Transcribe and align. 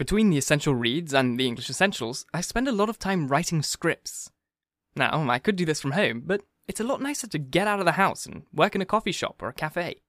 Between 0.00 0.30
the 0.30 0.38
essential 0.38 0.74
reads 0.74 1.12
and 1.12 1.38
the 1.38 1.46
English 1.46 1.68
essentials, 1.68 2.24
I 2.32 2.40
spend 2.40 2.66
a 2.66 2.72
lot 2.72 2.88
of 2.88 2.98
time 2.98 3.28
writing 3.28 3.60
scripts. 3.60 4.30
Now, 4.96 5.28
I 5.28 5.38
could 5.38 5.56
do 5.56 5.66
this 5.66 5.78
from 5.78 5.90
home, 5.90 6.22
but 6.24 6.40
it's 6.66 6.80
a 6.80 6.84
lot 6.84 7.02
nicer 7.02 7.26
to 7.26 7.38
get 7.38 7.66
out 7.66 7.80
of 7.80 7.84
the 7.84 7.92
house 7.92 8.24
and 8.24 8.44
work 8.50 8.74
in 8.74 8.80
a 8.80 8.86
coffee 8.86 9.12
shop 9.12 9.42
or 9.42 9.50
a 9.50 9.52
cafe. 9.52 10.00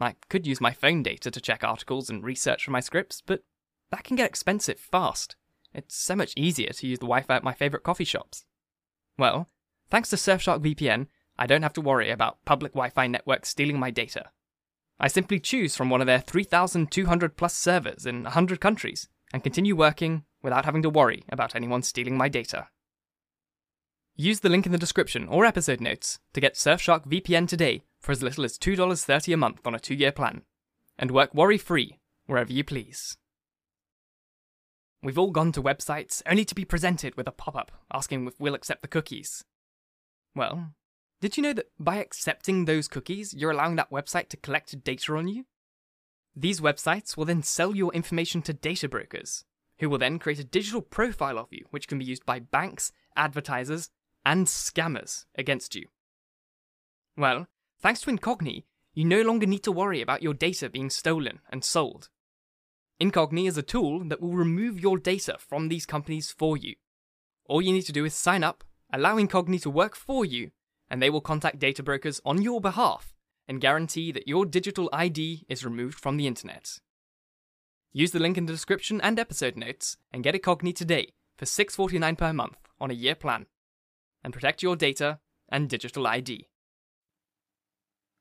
I 0.00 0.14
could 0.30 0.46
use 0.46 0.62
my 0.62 0.72
phone 0.72 1.02
data 1.02 1.30
to 1.30 1.40
check 1.42 1.62
articles 1.62 2.08
and 2.08 2.24
research 2.24 2.64
for 2.64 2.70
my 2.70 2.80
scripts, 2.80 3.20
but 3.20 3.42
that 3.90 4.02
can 4.02 4.16
get 4.16 4.30
expensive 4.30 4.80
fast. 4.80 5.36
It's 5.74 5.94
so 5.94 6.16
much 6.16 6.32
easier 6.34 6.70
to 6.70 6.86
use 6.86 6.98
the 6.98 7.04
Wi 7.04 7.20
Fi 7.20 7.36
at 7.36 7.44
my 7.44 7.52
favourite 7.52 7.84
coffee 7.84 8.04
shops. 8.04 8.46
Well, 9.18 9.46
thanks 9.90 10.08
to 10.08 10.16
Surfshark 10.16 10.64
VPN, 10.64 11.08
I 11.38 11.46
don't 11.46 11.64
have 11.64 11.74
to 11.74 11.82
worry 11.82 12.08
about 12.08 12.42
public 12.46 12.72
Wi 12.72 12.88
Fi 12.88 13.08
networks 13.08 13.50
stealing 13.50 13.78
my 13.78 13.90
data. 13.90 14.30
I 15.02 15.08
simply 15.08 15.40
choose 15.40 15.74
from 15.74 15.90
one 15.90 16.00
of 16.00 16.06
their 16.06 16.20
3,200 16.20 17.36
plus 17.36 17.54
servers 17.54 18.06
in 18.06 18.22
100 18.22 18.60
countries 18.60 19.08
and 19.32 19.42
continue 19.42 19.74
working 19.74 20.22
without 20.42 20.64
having 20.64 20.82
to 20.82 20.90
worry 20.90 21.24
about 21.28 21.56
anyone 21.56 21.82
stealing 21.82 22.16
my 22.16 22.28
data. 22.28 22.68
Use 24.14 24.40
the 24.40 24.48
link 24.48 24.64
in 24.64 24.70
the 24.70 24.78
description 24.78 25.26
or 25.26 25.44
episode 25.44 25.80
notes 25.80 26.20
to 26.34 26.40
get 26.40 26.54
Surfshark 26.54 27.06
VPN 27.08 27.48
today 27.48 27.82
for 27.98 28.12
as 28.12 28.22
little 28.22 28.44
as 28.44 28.56
$2.30 28.58 29.34
a 29.34 29.36
month 29.36 29.66
on 29.66 29.74
a 29.74 29.80
two 29.80 29.94
year 29.94 30.12
plan, 30.12 30.42
and 30.96 31.10
work 31.10 31.34
worry 31.34 31.58
free 31.58 31.98
wherever 32.26 32.52
you 32.52 32.62
please. 32.62 33.16
We've 35.02 35.18
all 35.18 35.32
gone 35.32 35.50
to 35.52 35.62
websites 35.62 36.22
only 36.28 36.44
to 36.44 36.54
be 36.54 36.64
presented 36.64 37.16
with 37.16 37.26
a 37.26 37.32
pop 37.32 37.56
up 37.56 37.72
asking 37.92 38.28
if 38.28 38.38
we'll 38.38 38.54
accept 38.54 38.82
the 38.82 38.88
cookies. 38.88 39.44
Well, 40.36 40.74
did 41.22 41.36
you 41.36 41.42
know 41.44 41.52
that 41.52 41.70
by 41.78 41.98
accepting 41.98 42.64
those 42.64 42.88
cookies, 42.88 43.32
you're 43.32 43.52
allowing 43.52 43.76
that 43.76 43.92
website 43.92 44.28
to 44.30 44.36
collect 44.36 44.82
data 44.82 45.14
on 45.14 45.28
you? 45.28 45.44
These 46.34 46.60
websites 46.60 47.16
will 47.16 47.26
then 47.26 47.44
sell 47.44 47.76
your 47.76 47.92
information 47.94 48.42
to 48.42 48.52
data 48.52 48.88
brokers, 48.88 49.44
who 49.78 49.88
will 49.88 49.98
then 49.98 50.18
create 50.18 50.40
a 50.40 50.44
digital 50.44 50.82
profile 50.82 51.38
of 51.38 51.46
you, 51.52 51.64
which 51.70 51.86
can 51.86 52.00
be 52.00 52.04
used 52.04 52.26
by 52.26 52.40
banks, 52.40 52.90
advertisers, 53.14 53.88
and 54.26 54.48
scammers 54.48 55.26
against 55.36 55.76
you. 55.76 55.86
Well, 57.16 57.46
thanks 57.80 58.00
to 58.00 58.10
Incogni, 58.10 58.64
you 58.92 59.04
no 59.04 59.22
longer 59.22 59.46
need 59.46 59.62
to 59.62 59.70
worry 59.70 60.02
about 60.02 60.24
your 60.24 60.34
data 60.34 60.68
being 60.68 60.90
stolen 60.90 61.38
and 61.50 61.62
sold. 61.62 62.08
Incogni 63.00 63.46
is 63.46 63.56
a 63.56 63.62
tool 63.62 64.02
that 64.08 64.20
will 64.20 64.34
remove 64.34 64.80
your 64.80 64.98
data 64.98 65.36
from 65.38 65.68
these 65.68 65.86
companies 65.86 66.32
for 66.32 66.56
you. 66.56 66.74
All 67.46 67.62
you 67.62 67.72
need 67.72 67.86
to 67.86 67.92
do 67.92 68.04
is 68.04 68.12
sign 68.12 68.42
up, 68.42 68.64
allow 68.92 69.18
Incogni 69.18 69.62
to 69.62 69.70
work 69.70 69.94
for 69.94 70.24
you, 70.24 70.50
and 70.92 71.02
they 71.02 71.08
will 71.08 71.22
contact 71.22 71.58
data 71.58 71.82
brokers 71.82 72.20
on 72.22 72.42
your 72.42 72.60
behalf 72.60 73.14
and 73.48 73.62
guarantee 73.62 74.12
that 74.12 74.28
your 74.28 74.44
digital 74.44 74.90
ID 74.92 75.46
is 75.48 75.64
removed 75.64 75.98
from 75.98 76.18
the 76.18 76.26
internet. 76.26 76.78
Use 77.94 78.10
the 78.10 78.18
link 78.18 78.36
in 78.36 78.44
the 78.44 78.52
description 78.52 79.00
and 79.00 79.18
episode 79.18 79.56
notes 79.56 79.96
and 80.12 80.22
get 80.22 80.34
Incogni 80.34 80.74
today 80.74 81.14
for 81.38 81.46
$6.49 81.46 82.18
per 82.18 82.32
month 82.34 82.58
on 82.78 82.90
a 82.90 82.94
year 82.94 83.14
plan 83.14 83.46
and 84.22 84.34
protect 84.34 84.62
your 84.62 84.76
data 84.76 85.18
and 85.48 85.70
digital 85.70 86.06
ID. 86.06 86.48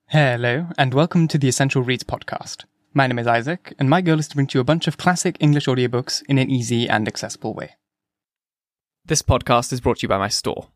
Hello, 0.08 0.67
and 0.77 0.94
welcome 0.94 1.27
to 1.27 1.38
the 1.38 1.49
Essential 1.49 1.83
Reads 1.83 2.05
podcast. 2.05 2.64
My 2.94 3.05
name 3.05 3.19
is 3.19 3.27
Isaac, 3.27 3.73
and 3.80 3.89
my 3.89 3.99
goal 3.99 4.19
is 4.19 4.30
to 4.30 4.36
bring 4.36 4.47
to 4.47 4.58
you 4.58 4.61
a 4.61 4.66
bunch 4.66 4.88
of 4.88 4.97
classic 4.97 5.36
English 5.42 5.66
audiobooks 5.66 6.23
in 6.30 6.38
an 6.38 6.49
easy 6.49 6.88
and 6.88 7.05
accessible 7.05 7.53
way. 7.53 7.75
This 9.05 9.22
podcast 9.22 9.73
is 9.73 9.81
brought 9.81 9.97
to 9.97 10.03
you 10.03 10.09
by 10.09 10.17
my 10.17 10.30
store. 10.30 10.69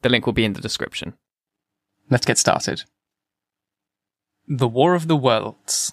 The 0.00 0.08
link 0.08 0.26
will 0.26 0.32
be 0.32 0.44
in 0.44 0.52
the 0.52 0.60
description. 0.60 1.14
Let's 2.08 2.26
get 2.26 2.38
started. 2.38 2.84
The 4.46 4.68
War 4.68 4.94
of 4.94 5.08
the 5.08 5.16
Worlds 5.16 5.92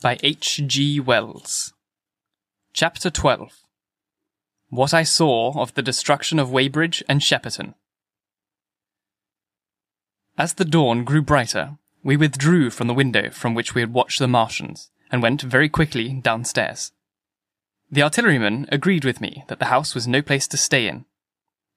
by 0.00 0.18
H. 0.22 0.62
G. 0.66 1.00
Wells. 1.00 1.74
Chapter 2.72 3.10
12 3.10 3.64
What 4.68 4.94
I 4.94 5.02
Saw 5.02 5.60
of 5.60 5.74
the 5.74 5.82
Destruction 5.82 6.38
of 6.38 6.50
Weybridge 6.50 7.02
and 7.08 7.20
Shepperton. 7.20 7.74
As 10.36 10.54
the 10.54 10.64
dawn 10.64 11.04
grew 11.04 11.22
brighter, 11.22 11.78
we 12.02 12.16
withdrew 12.16 12.70
from 12.70 12.88
the 12.88 12.94
window 12.94 13.30
from 13.30 13.54
which 13.54 13.74
we 13.74 13.80
had 13.80 13.92
watched 13.92 14.18
the 14.18 14.26
Martians 14.26 14.90
and 15.12 15.22
went 15.22 15.40
very 15.40 15.68
quickly 15.68 16.12
downstairs. 16.12 16.90
The 17.88 18.02
artilleryman 18.02 18.66
agreed 18.72 19.04
with 19.04 19.20
me 19.20 19.44
that 19.46 19.60
the 19.60 19.66
house 19.66 19.94
was 19.94 20.08
no 20.08 20.22
place 20.22 20.48
to 20.48 20.56
stay 20.56 20.88
in. 20.88 21.04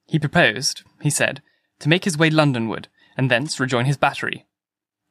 He 0.07 0.18
proposed, 0.18 0.81
he 1.01 1.12
said, 1.12 1.44
to 1.79 1.90
make 1.90 2.06
his 2.06 2.18
way 2.18 2.31
Londonward 2.31 2.88
and 3.16 3.29
thence 3.29 3.59
rejoin 3.59 3.85
his 3.85 3.97
battery, 3.97 4.47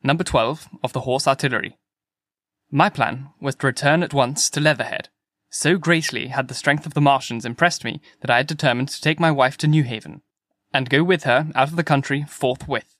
number 0.02 0.24
12 0.24 0.68
of 0.82 0.92
the 0.92 1.02
Horse 1.02 1.28
Artillery. 1.28 1.78
My 2.68 2.88
plan 2.88 3.28
was 3.40 3.54
to 3.56 3.68
return 3.68 4.02
at 4.02 4.12
once 4.12 4.50
to 4.50 4.60
Leatherhead. 4.60 5.08
So 5.50 5.78
greatly 5.78 6.28
had 6.28 6.48
the 6.48 6.54
strength 6.54 6.84
of 6.84 6.94
the 6.94 7.00
Martians 7.00 7.44
impressed 7.44 7.84
me 7.84 8.00
that 8.22 8.30
I 8.30 8.38
had 8.38 8.48
determined 8.48 8.88
to 8.88 9.00
take 9.00 9.20
my 9.20 9.30
wife 9.30 9.56
to 9.58 9.68
Newhaven, 9.68 10.22
and 10.74 10.90
go 10.90 11.04
with 11.04 11.22
her 11.22 11.46
out 11.54 11.68
of 11.68 11.76
the 11.76 11.84
country 11.84 12.24
forthwith 12.28 12.95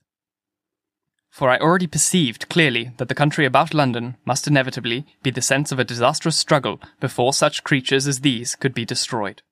for 1.36 1.50
I 1.50 1.58
already 1.58 1.86
perceived 1.86 2.48
clearly 2.48 2.92
that 2.96 3.10
the 3.10 3.14
country 3.14 3.44
about 3.44 3.74
London 3.74 4.16
must 4.24 4.46
inevitably 4.46 5.04
be 5.22 5.30
the 5.30 5.42
sense 5.42 5.70
of 5.70 5.78
a 5.78 5.84
disastrous 5.84 6.34
struggle 6.34 6.80
before 6.98 7.34
such 7.34 7.62
creatures 7.62 8.06
as 8.06 8.20
these 8.20 8.54
could 8.54 8.72
be 8.72 8.86
destroyed. 8.86 9.42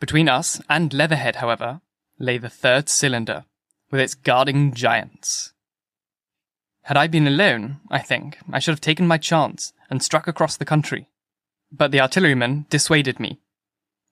Between 0.00 0.28
us 0.28 0.60
and 0.68 0.92
Leatherhead, 0.92 1.36
however, 1.36 1.82
lay 2.18 2.36
the 2.36 2.50
third 2.50 2.88
cylinder, 2.88 3.44
with 3.92 4.00
its 4.00 4.16
guarding 4.16 4.74
giants. 4.74 5.52
Had 6.82 6.96
I 6.96 7.06
been 7.06 7.28
alone, 7.28 7.78
I 7.88 8.00
think, 8.00 8.38
I 8.52 8.58
should 8.58 8.72
have 8.72 8.80
taken 8.80 9.06
my 9.06 9.18
chance 9.18 9.72
and 9.88 10.02
struck 10.02 10.26
across 10.26 10.56
the 10.56 10.64
country. 10.64 11.06
But 11.70 11.92
the 11.92 12.00
artilleryman 12.00 12.66
dissuaded 12.70 13.20
me. 13.20 13.38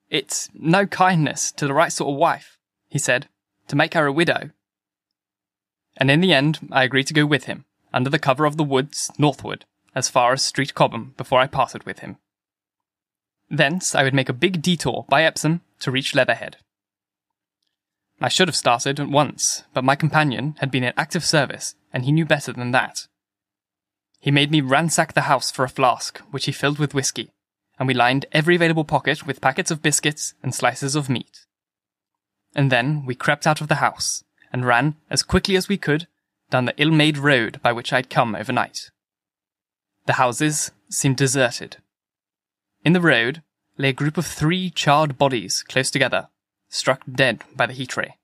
It's 0.09 0.47
no 0.53 0.85
kindness 0.85 1.51
to 1.57 1.67
the 1.67 1.73
right 1.73 1.91
sort 1.91 2.11
of 2.11 2.17
wife, 2.17 2.57
he 2.87 2.97
said, 2.97 3.27
to 3.67 3.75
make 3.75 3.93
her 3.93 4.05
a 4.05 4.13
widow 4.13 4.51
and 5.99 6.09
in 6.09 6.21
the 6.21 6.33
end 6.33 6.67
I 6.71 6.83
agreed 6.83 7.07
to 7.07 7.13
go 7.13 7.25
with 7.25 7.43
him, 7.45 7.65
under 7.93 8.09
the 8.09 8.19
cover 8.19 8.45
of 8.45 8.57
the 8.57 8.63
woods, 8.63 9.11
northward, 9.17 9.65
as 9.93 10.09
far 10.09 10.33
as 10.33 10.41
Street 10.41 10.73
Cobham 10.73 11.13
before 11.17 11.39
I 11.39 11.47
parted 11.47 11.83
with 11.85 11.99
him. 11.99 12.17
Thence 13.49 13.93
I 13.93 14.03
would 14.03 14.13
make 14.13 14.29
a 14.29 14.33
big 14.33 14.61
detour 14.61 15.05
by 15.09 15.23
Epsom 15.23 15.61
to 15.79 15.91
reach 15.91 16.15
Leatherhead. 16.15 16.57
I 18.21 18.29
should 18.29 18.47
have 18.47 18.55
started 18.55 18.99
at 18.99 19.09
once, 19.09 19.63
but 19.73 19.83
my 19.83 19.95
companion 19.95 20.55
had 20.59 20.71
been 20.71 20.83
in 20.83 20.93
active 20.97 21.23
service, 21.23 21.75
and 21.93 22.05
he 22.05 22.11
knew 22.11 22.25
better 22.25 22.53
than 22.53 22.71
that. 22.71 23.07
He 24.19 24.31
made 24.31 24.51
me 24.51 24.61
ransack 24.61 25.13
the 25.13 25.21
house 25.21 25.49
for 25.49 25.63
a 25.63 25.69
flask, 25.69 26.19
which 26.29 26.45
he 26.45 26.51
filled 26.51 26.79
with 26.79 26.93
whisky, 26.93 27.31
and 27.79 27.87
we 27.87 27.93
lined 27.93 28.25
every 28.33 28.55
available 28.55 28.83
pocket 28.83 29.25
with 29.25 29.41
packets 29.41 29.71
of 29.71 29.81
biscuits 29.81 30.33
and 30.43 30.53
slices 30.53 30.95
of 30.95 31.09
meat. 31.09 31.45
And 32.53 32.71
then 32.71 33.05
we 33.05 33.15
crept 33.15 33.47
out 33.47 33.61
of 33.61 33.69
the 33.69 33.75
house, 33.75 34.23
and 34.51 34.65
ran 34.65 34.95
as 35.09 35.23
quickly 35.23 35.55
as 35.55 35.69
we 35.69 35.77
could 35.77 36.07
down 36.49 36.65
the 36.65 36.73
ill 36.77 36.91
made 36.91 37.17
road 37.17 37.61
by 37.61 37.71
which 37.71 37.93
I 37.93 37.97
had 37.97 38.09
come 38.09 38.35
overnight. 38.35 38.91
The 40.05 40.13
houses 40.13 40.71
seemed 40.89 41.17
deserted. 41.17 41.77
In 42.83 42.93
the 42.93 43.01
road 43.01 43.43
lay 43.77 43.89
a 43.89 43.93
group 43.93 44.17
of 44.17 44.25
three 44.25 44.69
charred 44.69 45.17
bodies 45.17 45.63
close 45.63 45.91
together, 45.91 46.27
struck 46.69 47.01
dead 47.09 47.43
by 47.55 47.65
the 47.65 47.73
heat 47.73 47.95
ray. 47.95 48.17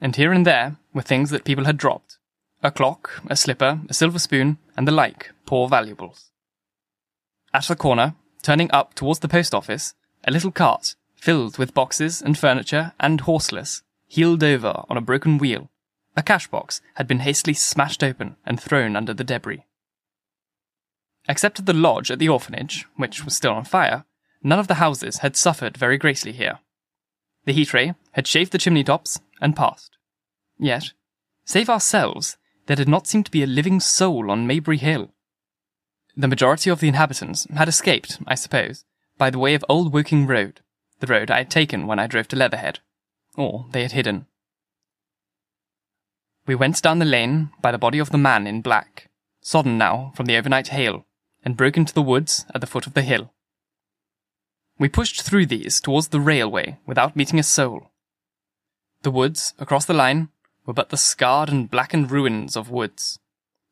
And 0.00 0.14
here 0.14 0.32
and 0.32 0.46
there 0.46 0.76
were 0.92 1.02
things 1.02 1.30
that 1.30 1.44
people 1.44 1.64
had 1.64 1.76
dropped 1.76 2.18
a 2.62 2.70
clock, 2.72 3.22
a 3.30 3.36
slipper, 3.36 3.80
a 3.88 3.94
silver 3.94 4.18
spoon, 4.18 4.58
and 4.76 4.86
the 4.86 4.92
like 4.92 5.30
poor 5.46 5.68
valuables. 5.68 6.32
At 7.54 7.64
the 7.64 7.76
corner, 7.76 8.14
turning 8.42 8.70
up 8.72 8.94
towards 8.94 9.20
the 9.20 9.28
post 9.28 9.54
office, 9.54 9.94
a 10.24 10.32
little 10.32 10.50
cart, 10.50 10.96
filled 11.14 11.56
with 11.56 11.72
boxes 11.72 12.20
and 12.20 12.36
furniture 12.36 12.92
and 12.98 13.20
horseless, 13.20 13.82
heeled 14.08 14.42
over 14.42 14.82
on 14.88 14.96
a 14.96 15.02
broken 15.02 15.38
wheel. 15.38 15.70
A 16.16 16.22
cash 16.22 16.48
box 16.48 16.80
had 16.94 17.06
been 17.06 17.20
hastily 17.20 17.54
smashed 17.54 18.02
open 18.02 18.36
and 18.44 18.60
thrown 18.60 18.96
under 18.96 19.14
the 19.14 19.22
debris. 19.22 19.64
Except 21.28 21.60
at 21.60 21.66
the 21.66 21.74
lodge 21.74 22.10
at 22.10 22.18
the 22.18 22.28
orphanage, 22.28 22.86
which 22.96 23.24
was 23.24 23.36
still 23.36 23.52
on 23.52 23.64
fire, 23.64 24.04
none 24.42 24.58
of 24.58 24.66
the 24.66 24.74
houses 24.74 25.18
had 25.18 25.36
suffered 25.36 25.76
very 25.76 25.98
greatly 25.98 26.32
here. 26.32 26.58
The 27.44 27.52
heat 27.52 27.72
ray 27.72 27.94
had 28.12 28.26
shaved 28.26 28.50
the 28.52 28.58
chimney 28.58 28.82
tops 28.82 29.20
and 29.40 29.54
passed. 29.54 29.96
Yet, 30.58 30.92
save 31.44 31.70
ourselves, 31.70 32.36
there 32.66 32.76
did 32.76 32.88
not 32.88 33.06
seem 33.06 33.22
to 33.24 33.30
be 33.30 33.42
a 33.42 33.46
living 33.46 33.78
soul 33.78 34.30
on 34.30 34.46
Maybury 34.46 34.78
Hill. 34.78 35.12
The 36.16 36.28
majority 36.28 36.70
of 36.70 36.80
the 36.80 36.88
inhabitants 36.88 37.46
had 37.54 37.68
escaped, 37.68 38.18
I 38.26 38.34
suppose, 38.34 38.84
by 39.18 39.30
the 39.30 39.38
way 39.38 39.54
of 39.54 39.64
Old 39.68 39.92
Woking 39.92 40.26
Road, 40.26 40.60
the 41.00 41.06
road 41.06 41.30
I 41.30 41.38
had 41.38 41.50
taken 41.50 41.86
when 41.86 41.98
I 41.98 42.06
drove 42.06 42.26
to 42.28 42.36
Leatherhead 42.36 42.80
or 43.38 43.66
they 43.70 43.82
had 43.82 43.92
hidden. 43.92 44.26
We 46.46 46.54
went 46.54 46.82
down 46.82 46.98
the 46.98 47.04
lane 47.04 47.50
by 47.62 47.72
the 47.72 47.78
body 47.78 47.98
of 47.98 48.10
the 48.10 48.18
man 48.18 48.46
in 48.46 48.62
black, 48.62 49.08
sodden 49.40 49.78
now 49.78 50.12
from 50.14 50.26
the 50.26 50.36
overnight 50.36 50.68
hail, 50.68 51.06
and 51.44 51.56
broke 51.56 51.76
into 51.76 51.94
the 51.94 52.02
woods 52.02 52.44
at 52.54 52.60
the 52.60 52.66
foot 52.66 52.86
of 52.86 52.94
the 52.94 53.02
hill. 53.02 53.32
We 54.78 54.88
pushed 54.88 55.22
through 55.22 55.46
these 55.46 55.80
towards 55.80 56.08
the 56.08 56.20
railway 56.20 56.78
without 56.84 57.16
meeting 57.16 57.38
a 57.38 57.42
soul. 57.42 57.90
The 59.02 59.10
woods 59.10 59.54
across 59.58 59.84
the 59.84 59.94
line 59.94 60.28
were 60.66 60.74
but 60.74 60.90
the 60.90 60.96
scarred 60.96 61.48
and 61.48 61.70
blackened 61.70 62.10
ruins 62.10 62.56
of 62.56 62.70
woods. 62.70 63.20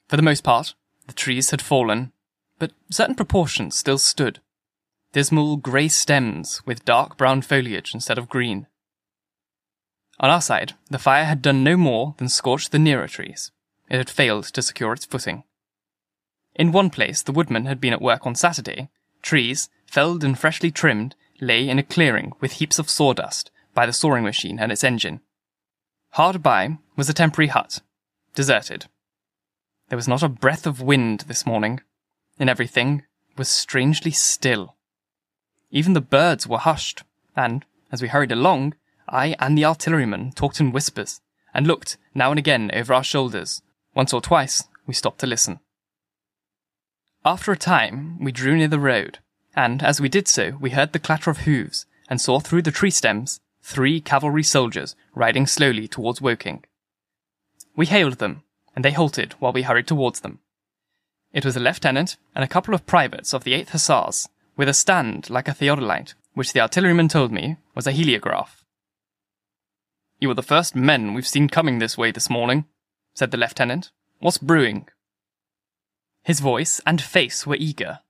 For 0.09 0.17
the 0.17 0.23
most 0.23 0.45
part, 0.45 0.75
the 1.07 1.13
trees 1.13 1.51
had 1.51 1.63
fallen, 1.63 2.13
but 2.59 2.73
certain 2.91 3.15
proportions 3.15 3.77
still 3.77 3.99
stood. 3.99 4.41
Dismal 5.13 5.57
grey 5.57 5.89
stems 5.89 6.65
with 6.67 6.85
dark 6.85 7.17
brown 7.17 7.43
foliage 7.43 7.95
instead 7.95 8.19
of 8.19 8.29
green. 8.29 8.67
On 10.19 10.31
our 10.31 10.41
side, 10.41 10.75
the 10.91 10.99
fire 10.99 11.25
had 11.25 11.43
done 11.43 11.63
no 11.63 11.77
more 11.77 12.15
than 12.19 12.29
scorch 12.29 12.71
the 12.71 12.79
nearer 12.79 13.07
trees. 13.07 13.51
It 13.91 13.99
had 13.99 14.11
failed 14.11 14.45
to 14.45 14.63
secure 14.63 14.93
its 14.93 15.05
footing. 15.05 15.45
In 16.55 16.73
one 16.73 16.91
place, 16.91 17.23
the 17.23 17.33
woodman 17.33 17.67
had 17.67 17.81
been 17.81 17.93
at 17.93 18.01
work 18.01 18.27
on 18.27 18.35
Saturday. 18.35 18.89
Trees, 19.21 19.69
felled 19.87 20.25
and 20.25 20.39
freshly 20.39 20.71
trimmed, 20.71 21.15
lay 21.41 21.69
in 21.69 21.79
a 21.79 21.83
clearing 21.83 22.33
with 22.41 22.53
heaps 22.53 22.79
of 22.79 22.89
sawdust 22.89 23.51
by 23.75 23.85
the 23.85 23.93
sawing 23.93 24.25
machine 24.25 24.59
and 24.59 24.73
its 24.73 24.83
engine. 24.83 25.21
Hard 26.13 26.43
by 26.43 26.79
was 26.97 27.11
a 27.11 27.15
temporary 27.15 27.49
hut, 27.49 27.81
deserted. 28.35 28.87
There 29.89 29.97
was 29.97 30.09
not 30.09 30.23
a 30.23 30.29
breath 30.29 30.67
of 30.67 30.81
wind 30.81 31.21
this 31.29 31.45
morning, 31.45 31.81
and 32.39 32.49
everything 32.49 33.03
was 33.37 33.49
strangely 33.49 34.11
still. 34.11 34.77
Even 35.71 35.93
the 35.93 36.01
birds 36.01 36.47
were 36.47 36.59
hushed, 36.59 37.03
and, 37.37 37.67
as 37.93 38.01
we 38.01 38.09
hurried 38.09 38.33
along, 38.33 38.75
I 39.09 39.37
and 39.39 39.57
the 39.57 39.65
artilleryman 39.65 40.33
talked 40.33 40.61
in 40.61 40.73
whispers, 40.73 41.21
and 41.55 41.67
looked 41.67 41.97
now 42.15 42.31
and 42.31 42.39
again 42.39 42.71
over 42.75 42.93
our 42.93 43.05
shoulders. 43.05 43.63
Once 43.95 44.13
or 44.13 44.21
twice 44.21 44.65
we 44.87 44.95
stopped 44.95 45.21
to 45.21 45.27
listen. 45.27 45.61
After 47.25 47.51
a 47.51 47.57
time, 47.57 48.23
we 48.23 48.31
drew 48.31 48.57
near 48.57 48.69
the 48.69 48.79
road, 48.79 49.19
and 49.55 49.83
as 49.83 50.01
we 50.01 50.09
did 50.09 50.29
so, 50.29 50.57
we 50.61 50.71
heard 50.71 50.93
the 50.93 50.99
clatter 50.99 51.31
of 51.31 51.39
hoofs, 51.39 51.87
and 52.09 52.21
saw 52.21 52.39
through 52.39 52.63
the 52.63 52.71
tree 52.71 52.91
stems 52.91 53.41
three 53.63 54.01
cavalry 54.01 54.43
soldiers 54.43 54.95
riding 55.15 55.47
slowly 55.47 55.89
towards 55.89 56.21
Woking. 56.21 56.65
We 57.75 57.87
hailed 57.87 58.19
them, 58.19 58.43
and 58.75 58.85
they 58.85 58.93
halted 58.93 59.33
while 59.41 59.53
we 59.53 59.63
hurried 59.63 59.89
towards 59.89 60.21
them. 60.21 60.39
It 61.33 61.45
was 61.45 61.57
a 61.57 61.61
lieutenant 61.61 62.17
and 62.35 62.45
a 62.45 62.49
couple 62.49 62.75
of 62.75 62.87
privates 62.87 63.35
of 63.35 63.45
the 63.45 63.53
8th 63.55 63.71
Hussars, 63.71 64.29
with 64.57 64.69
a 64.69 64.75
stand 64.75 65.29
like 65.29 65.49
a 65.49 65.53
theodolite, 65.53 66.15
which 66.35 66.53
the 66.53 66.61
artilleryman 66.61 67.09
told 67.09 67.33
me 67.33 67.57
was 67.75 67.87
a 67.87 67.93
heliograph. 67.93 68.63
You 70.19 70.31
are 70.31 70.35
the 70.35 70.43
first 70.43 70.75
men 70.75 71.13
we've 71.13 71.27
seen 71.27 71.49
coming 71.49 71.79
this 71.79 71.99
way 71.99 72.11
this 72.11 72.31
morning, 72.31 72.65
said 73.15 73.31
the 73.31 73.37
lieutenant. 73.37 73.91
What's 74.19 74.39
brewing? 74.39 74.89
His 76.23 76.41
voice 76.41 76.81
and 76.87 77.01
face 77.01 77.47
were 77.47 77.57
eager. 77.59 78.01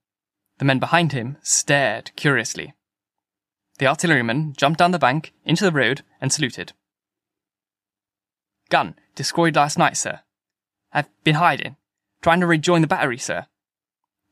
The 0.59 0.65
men 0.65 0.79
behind 0.79 1.13
him 1.13 1.37
stared 1.43 2.13
curiously. 2.15 2.75
The 3.79 3.89
artilleryman 3.89 4.55
jumped 4.57 4.79
down 4.79 4.93
the 4.93 4.99
bank 4.99 5.33
into 5.45 5.65
the 5.65 5.73
road 5.73 6.03
and 6.21 6.33
saluted. 6.33 6.73
Gun 8.71 8.95
destroyed 9.15 9.57
last 9.57 9.77
night, 9.77 9.97
sir. 9.97 10.21
I've 10.93 11.09
been 11.25 11.35
hiding, 11.35 11.77
trying 12.23 12.41
to 12.41 12.47
rejoin 12.47 12.81
the 12.81 12.87
battery, 12.87 13.19
sir. 13.19 13.47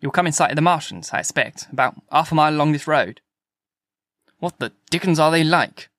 You'll 0.01 0.13
come 0.13 0.27
in 0.27 0.33
sight 0.33 0.51
of 0.51 0.57
the 0.57 0.63
Martians, 0.63 1.11
I 1.13 1.19
expect, 1.19 1.67
about 1.73 1.97
half 2.11 2.31
a 2.31 2.35
mile 2.35 2.55
along 2.55 2.73
this 2.73 2.87
road. 2.87 3.21
What 4.39 4.59
the 4.61 4.73
dickens 4.91 5.19
are 5.19 5.31
they 5.31 5.45
like? 5.45 5.91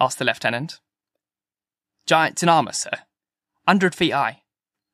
asked 0.00 0.18
the 0.18 0.24
lieutenant. 0.24 0.80
Giants 2.06 2.42
in 2.42 2.48
armour, 2.48 2.72
sir. 2.72 2.90
Hundred 3.66 3.94
feet 3.94 4.12
high. 4.12 4.42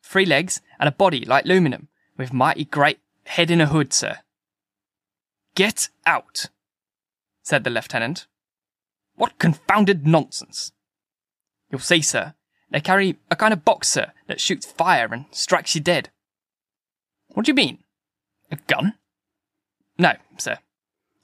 Three 0.02 0.26
legs 0.26 0.60
and 0.80 0.88
a 0.88 0.92
body 0.92 1.24
like 1.24 1.44
aluminum, 1.44 1.88
with 2.16 2.32
mighty 2.32 2.64
great 2.64 2.98
head 3.24 3.50
in 3.50 3.60
a 3.60 3.66
hood, 3.66 3.92
sir. 3.92 4.18
Get 5.54 5.90
out, 6.06 6.46
said 7.42 7.64
the 7.64 7.70
lieutenant. 7.70 8.26
What 9.14 9.38
confounded 9.38 10.06
nonsense! 10.06 10.72
You'll 11.70 11.80
see, 11.80 12.00
sir, 12.00 12.34
they 12.70 12.80
carry 12.80 13.18
a 13.30 13.36
kind 13.36 13.52
of 13.52 13.64
box, 13.64 13.88
sir, 13.88 14.12
that 14.26 14.40
shoots 14.40 14.66
fire 14.66 15.08
and 15.12 15.26
strikes 15.30 15.74
you 15.74 15.80
dead. 15.80 16.10
What 17.28 17.44
do 17.44 17.50
you 17.50 17.54
mean? 17.54 17.78
A 18.50 18.56
gun? 18.56 18.94
No, 19.98 20.14
sir. 20.38 20.58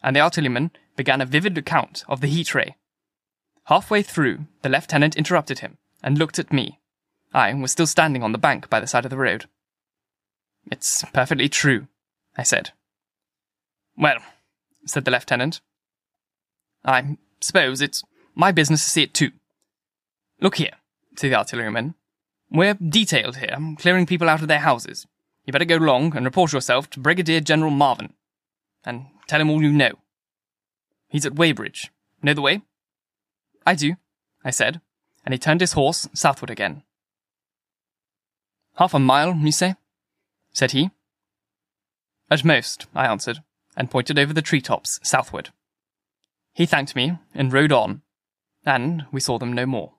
And 0.03 0.15
the 0.15 0.21
artilleryman 0.21 0.71
began 0.97 1.21
a 1.21 1.27
vivid 1.27 1.57
account 1.57 2.05
of 2.09 2.21
the 2.21 2.27
heat 2.27 2.55
ray. 2.55 2.77
Halfway 3.69 4.03
through, 4.03 4.47
the 4.63 4.71
lieutenant 4.71 5.15
interrupted 5.15 5.59
him 5.59 5.77
and 6.03 6.17
looked 6.17 6.39
at 6.39 6.55
me. 6.55 6.81
I 7.35 7.53
was 7.53 7.71
still 7.71 7.87
standing 7.87 8.23
on 8.23 8.33
the 8.33 8.39
bank 8.39 8.71
by 8.71 8.81
the 8.81 8.87
side 8.87 9.05
of 9.05 9.11
the 9.11 9.19
road. 9.19 9.45
It's 10.73 11.05
perfectly 11.13 11.51
true, 11.51 11.87
I 12.35 12.45
said. 12.45 12.71
Well, 13.95 14.21
said 14.87 15.05
the 15.05 15.11
lieutenant, 15.11 15.61
I 16.83 17.19
suppose 17.43 17.83
it's 17.83 18.03
my 18.35 18.53
business 18.53 18.83
to 18.85 18.91
see 18.91 19.03
it 19.03 19.13
too. 19.13 19.33
Look 20.41 20.57
here, 20.57 20.73
said 21.17 21.31
the 21.31 21.39
artilleryman. 21.39 21.95
We're 22.51 22.73
detailed 22.73 23.37
here, 23.37 23.59
clearing 23.79 24.07
people 24.07 24.31
out 24.31 24.41
of 24.41 24.49
their 24.49 24.61
houses. 24.61 25.07
You 25.45 25.53
better 25.53 25.67
go 25.67 25.77
along 25.77 26.17
and 26.17 26.25
report 26.25 26.55
yourself 26.55 26.89
to 26.91 27.01
Brigadier 27.01 27.41
General 27.41 27.71
Marvin, 27.71 28.15
and 28.87 29.09
tell 29.27 29.43
him 29.43 29.51
all 29.51 29.63
you 29.63 29.73
know. 29.73 29.93
He's 31.09 31.27
at 31.27 31.35
Weybridge. 31.35 31.91
Know 32.23 32.33
the 32.33 32.41
way? 32.41 32.63
I 33.67 33.75
do, 33.75 33.97
I 34.45 34.51
said, 34.51 34.81
and 35.25 35.33
he 35.33 35.39
turned 35.39 35.61
his 35.61 35.73
horse 35.73 36.09
southward 36.15 36.51
again. 36.51 36.83
Half 38.77 38.95
a 38.95 38.99
mile, 38.99 39.35
you 39.35 39.53
say? 39.53 39.75
said 40.53 40.71
he. 40.73 40.91
At 42.31 42.45
most, 42.45 42.87
I 42.95 43.07
answered, 43.07 43.43
and 43.77 43.91
pointed 43.91 44.19
over 44.19 44.33
the 44.33 44.43
tree 44.43 44.61
tops 44.61 45.01
southward. 45.03 45.51
He 46.53 46.67
thanked 46.67 46.97
me 46.97 47.19
and 47.35 47.53
rode 47.53 47.73
on, 47.73 48.03
and 48.65 49.07
we 49.13 49.21
saw 49.21 49.39
them 49.39 49.53
no 49.53 49.67
more. 49.67 49.95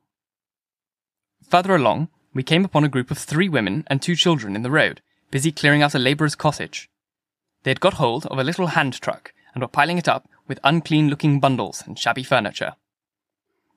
Further 1.49 1.75
along, 1.75 2.09
we 2.33 2.43
came 2.43 2.63
upon 2.63 2.83
a 2.83 2.89
group 2.89 3.09
of 3.11 3.17
three 3.17 3.49
women 3.49 3.83
and 3.87 4.01
two 4.01 4.15
children 4.15 4.55
in 4.55 4.61
the 4.61 4.71
road, 4.71 5.01
busy 5.31 5.51
clearing 5.51 5.81
out 5.81 5.95
a 5.95 5.99
labourer's 5.99 6.35
cottage. 6.35 6.89
They 7.63 7.71
had 7.71 7.79
got 7.79 7.95
hold 7.95 8.25
of 8.27 8.37
a 8.37 8.43
little 8.43 8.67
hand 8.67 8.99
truck 9.01 9.33
and 9.53 9.61
were 9.61 9.67
piling 9.67 9.97
it 9.97 10.07
up 10.07 10.29
with 10.47 10.59
unclean 10.63 11.09
looking 11.09 11.39
bundles 11.39 11.83
and 11.85 11.97
shabby 11.97 12.23
furniture. 12.23 12.75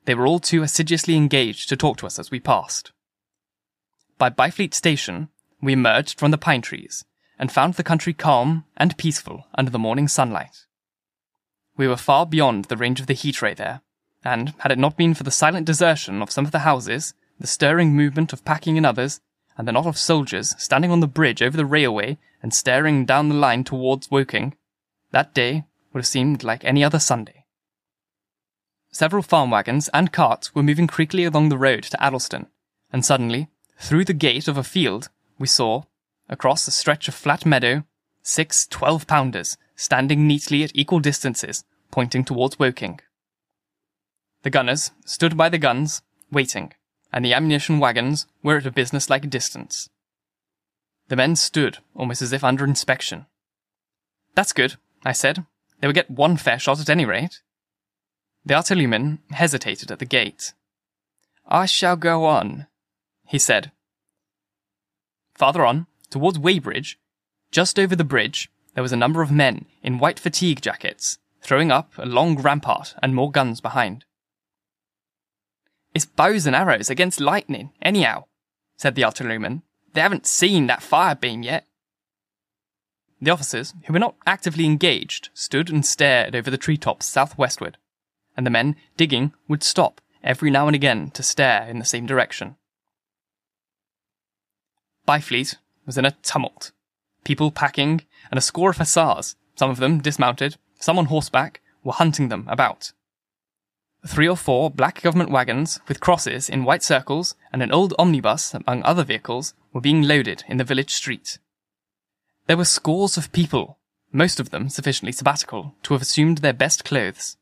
They 0.05 0.15
were 0.15 0.27
all 0.27 0.41
too 0.41 0.63
assiduously 0.63 1.17
engaged 1.17 1.69
to 1.69 1.77
talk 1.77 1.97
to 1.99 2.07
us 2.07 2.19
as 2.19 2.31
we 2.31 2.41
passed. 2.41 2.93
By 4.19 4.31
Byfleet 4.31 4.75
Station, 4.75 5.29
we 5.61 5.73
emerged 5.73 6.19
from 6.19 6.31
the 6.31 6.39
pine 6.39 6.63
trees 6.63 7.05
and 7.39 7.51
found 7.51 7.75
the 7.75 7.85
country 7.85 8.13
calm 8.13 8.65
and 8.77 8.97
peaceful 8.99 9.47
under 9.55 9.71
the 9.71 9.79
morning 9.79 10.09
sunlight. 10.09 10.67
We 11.77 11.89
were 11.89 11.97
far 11.97 12.27
beyond 12.27 12.67
the 12.67 12.77
range 12.77 13.01
of 13.01 13.06
the 13.06 13.15
heat 13.15 13.41
ray 13.41 13.55
there, 13.55 13.81
and 14.25 14.55
had 14.59 14.73
it 14.73 14.79
not 14.79 14.97
been 14.97 15.15
for 15.15 15.25
the 15.25 15.31
silent 15.31 15.67
desertion 15.67 16.23
of 16.23 16.31
some 16.31 16.44
of 16.44 16.53
the 16.53 16.61
houses, 16.61 17.15
the 17.41 17.47
stirring 17.47 17.94
movement 17.94 18.32
of 18.32 18.44
packing 18.44 18.77
in 18.77 18.85
others, 18.85 19.21
and 19.56 19.67
the 19.67 19.73
knot 19.73 19.87
of 19.87 19.99
soldiers 19.99 20.55
standing 20.59 20.91
on 20.91 21.01
the 21.01 21.06
bridge 21.06 21.43
over 21.43 21.56
the 21.56 21.67
railway 21.67 22.19
and 22.43 22.55
staring 22.55 23.05
down 23.05 23.29
the 23.29 23.35
line 23.35 23.65
towards 23.65 24.11
Woking, 24.11 24.55
that 25.11 25.35
day 25.35 25.65
would 25.93 26.01
have 26.01 26.06
seemed 26.06 26.43
like 26.43 26.65
any 26.65 26.82
other 26.82 26.99
Sunday. 26.99 27.42
Several 28.93 29.22
farm 29.22 29.51
wagons 29.51 29.89
and 29.94 30.13
carts 30.13 30.55
were 30.55 30.63
moving 30.63 30.87
creakily 30.87 31.27
along 31.27 31.49
the 31.49 31.58
road 31.58 31.82
to 31.84 32.03
Addlestone, 32.03 32.46
and 32.93 33.05
suddenly, 33.05 33.49
through 33.79 34.05
the 34.05 34.13
gate 34.13 34.49
of 34.49 34.58
a 34.58 34.63
field, 34.63 35.08
we 35.39 35.46
saw, 35.46 35.84
across 36.29 36.69
a 36.69 36.70
stretch 36.70 37.08
of 37.08 37.15
flat 37.15 37.46
meadow, 37.46 37.84
six 38.22 38.67
twelve 38.67 39.06
pounders 39.06 39.56
standing 39.77 40.29
neatly 40.29 40.63
at 40.63 40.70
equal 40.75 41.01
distances, 41.01 41.65
pointing 41.91 42.22
towards 42.22 42.58
Woking. 42.58 43.01
The 44.43 44.51
gunners 44.51 44.91
stood 45.06 45.37
by 45.37 45.49
the 45.49 45.58
guns, 45.58 46.03
waiting, 46.31 46.75
and 47.13 47.25
the 47.25 47.32
ammunition 47.32 47.79
wagons 47.79 48.27
were 48.43 48.58
at 48.58 48.67
a 48.67 48.70
business-like 48.70 49.31
distance. 49.31 49.89
The 51.08 51.17
men 51.17 51.34
stood 51.37 51.79
almost 51.94 52.22
as 52.22 52.32
if 52.32 52.44
under 52.44 52.65
inspection. 52.65 53.27
That's 54.34 54.53
good, 54.53 54.77
I 55.05 55.13
said. 55.13 55.46
They 55.81 55.87
would 55.87 55.96
get 55.96 56.11
one 56.11 56.37
fair 56.37 56.58
shot 56.58 56.81
at 56.81 56.91
any 56.91 57.05
rate. 57.05 57.41
The 58.44 58.55
artilleryman 58.55 59.20
hesitated 59.31 59.91
at 59.91 59.99
the 59.99 60.05
gate. 60.05 60.53
I 61.46 61.67
shall 61.67 61.96
go 61.96 62.25
on, 62.25 62.67
he 63.27 63.39
said. 63.39 63.72
Farther 65.34 65.65
on, 65.65 65.87
towards 66.11 66.39
Weybridge, 66.39 66.99
just 67.51 67.79
over 67.79 67.94
the 67.94 68.05
bridge, 68.05 68.51
there 68.75 68.82
was 68.82 68.93
a 68.93 68.96
number 68.96 69.22
of 69.22 69.31
men 69.31 69.67
in 69.82 69.99
white 69.99 70.19
fatigue 70.19 70.61
jackets, 70.61 71.19
throwing 71.41 71.70
up 71.70 71.93
a 71.99 72.06
long 72.06 72.37
rampart 72.37 72.94
and 73.03 73.15
more 73.15 73.31
guns 73.31 73.61
behind. 73.61 74.05
It's 75.94 76.06
bows 76.06 76.46
and 76.46 76.56
arrows 76.56 76.89
against 76.89 77.20
lightning, 77.20 77.72
anyhow, 77.82 78.25
said 78.77 78.94
the 78.94 79.05
artilleryman. 79.05 79.63
They 79.93 80.01
haven't 80.01 80.27
seen 80.27 80.67
that 80.67 80.82
fire 80.82 81.15
beam 81.15 81.43
yet. 81.43 81.67
The 83.20 83.31
officers, 83.31 83.75
who 83.84 83.93
were 83.93 83.99
not 83.99 84.17
actively 84.27 84.65
engaged, 84.65 85.29
stood 85.34 85.70
and 85.70 85.87
stared 85.87 86.34
over 86.34 86.51
the 86.51 86.56
treetops 86.56 87.06
southwestward, 87.06 87.77
and 88.36 88.46
the 88.46 88.51
men 88.51 88.77
digging 88.96 89.32
would 89.48 89.62
stop 89.62 90.01
every 90.22 90.51
now 90.51 90.67
and 90.67 90.74
again 90.74 91.10
to 91.10 91.22
stare 91.22 91.67
in 91.69 91.79
the 91.79 91.84
same 91.84 92.06
direction. 92.06 92.56
Byfleet 95.06 95.56
was 95.84 95.98
in 95.98 96.05
a 96.05 96.12
tumult 96.22 96.72
people 97.24 97.51
packing, 97.51 98.03
and 98.31 98.39
a 98.39 98.43
score 98.43 98.70
of 98.70 98.79
hussars, 98.79 99.36
some 99.56 99.70
of 99.70 99.79
them 99.79 100.01
dismounted, 100.01 100.56
some 100.81 100.98
on 100.98 101.06
horseback, 101.06 101.60
were 101.84 101.93
hunting 101.93 102.29
them 102.29 102.46
about. 102.48 102.93
Three 104.06 104.29
or 104.29 104.36
four 104.36 104.70
black 104.70 105.01
government 105.03 105.31
wagons 105.31 105.81
with 105.86 106.01
crosses 106.01 106.48
in 106.48 106.65
white 106.65 106.82
circles 106.82 107.36
and 107.53 107.62
an 107.62 107.70
old 107.70 107.94
omnibus, 107.98 108.55
among 108.55 108.82
other 108.82 109.05
vehicles, 109.05 109.55
were 109.72 109.81
being 109.81 110.03
loaded 110.03 110.43
in 110.48 110.56
the 110.56 110.65
village 110.65 110.93
street. 110.93 111.39
There 112.46 112.56
were 112.56 112.65
scores 112.65 113.17
of 113.17 113.32
people, 113.32 113.79
most 114.10 114.41
of 114.41 114.51
them 114.51 114.69
sufficiently 114.69 115.12
sabbatical 115.12 115.77
to 115.84 115.94
have 115.94 116.03
assumed 116.03 116.39
their 116.39 116.53
best 116.53 116.84
clothes. 116.84 117.36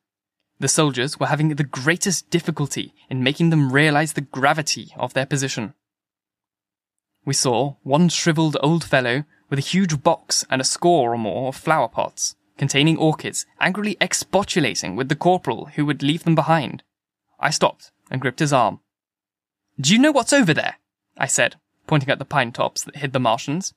The 0.60 0.68
soldiers 0.68 1.18
were 1.18 1.26
having 1.26 1.48
the 1.48 1.64
greatest 1.64 2.30
difficulty 2.30 2.94
in 3.08 3.24
making 3.24 3.50
them 3.50 3.72
realize 3.72 4.12
the 4.12 4.20
gravity 4.20 4.92
of 4.96 5.14
their 5.14 5.26
position. 5.26 5.74
We 7.24 7.34
saw 7.34 7.76
one 7.82 8.10
shriveled 8.10 8.56
old 8.62 8.84
fellow 8.84 9.24
with 9.48 9.58
a 9.58 9.62
huge 9.62 10.02
box 10.02 10.44
and 10.48 10.60
a 10.60 10.64
score 10.64 11.12
or 11.14 11.18
more 11.18 11.48
of 11.48 11.56
flower 11.56 11.88
pots 11.88 12.36
containing 12.60 12.98
orchids, 12.98 13.46
angrily 13.58 13.96
expostulating 14.02 14.94
with 14.94 15.08
the 15.08 15.16
corporal 15.16 15.70
who 15.76 15.86
would 15.86 16.02
leave 16.02 16.24
them 16.24 16.34
behind. 16.34 16.82
I 17.38 17.48
stopped 17.48 17.90
and 18.10 18.20
gripped 18.20 18.40
his 18.40 18.52
arm. 18.52 18.80
Do 19.80 19.94
you 19.94 19.98
know 19.98 20.12
what's 20.12 20.34
over 20.34 20.52
there? 20.52 20.74
I 21.16 21.26
said, 21.26 21.56
pointing 21.86 22.10
at 22.10 22.18
the 22.18 22.26
pine 22.26 22.52
tops 22.52 22.84
that 22.84 22.96
hid 22.96 23.14
the 23.14 23.18
Martians. 23.18 23.72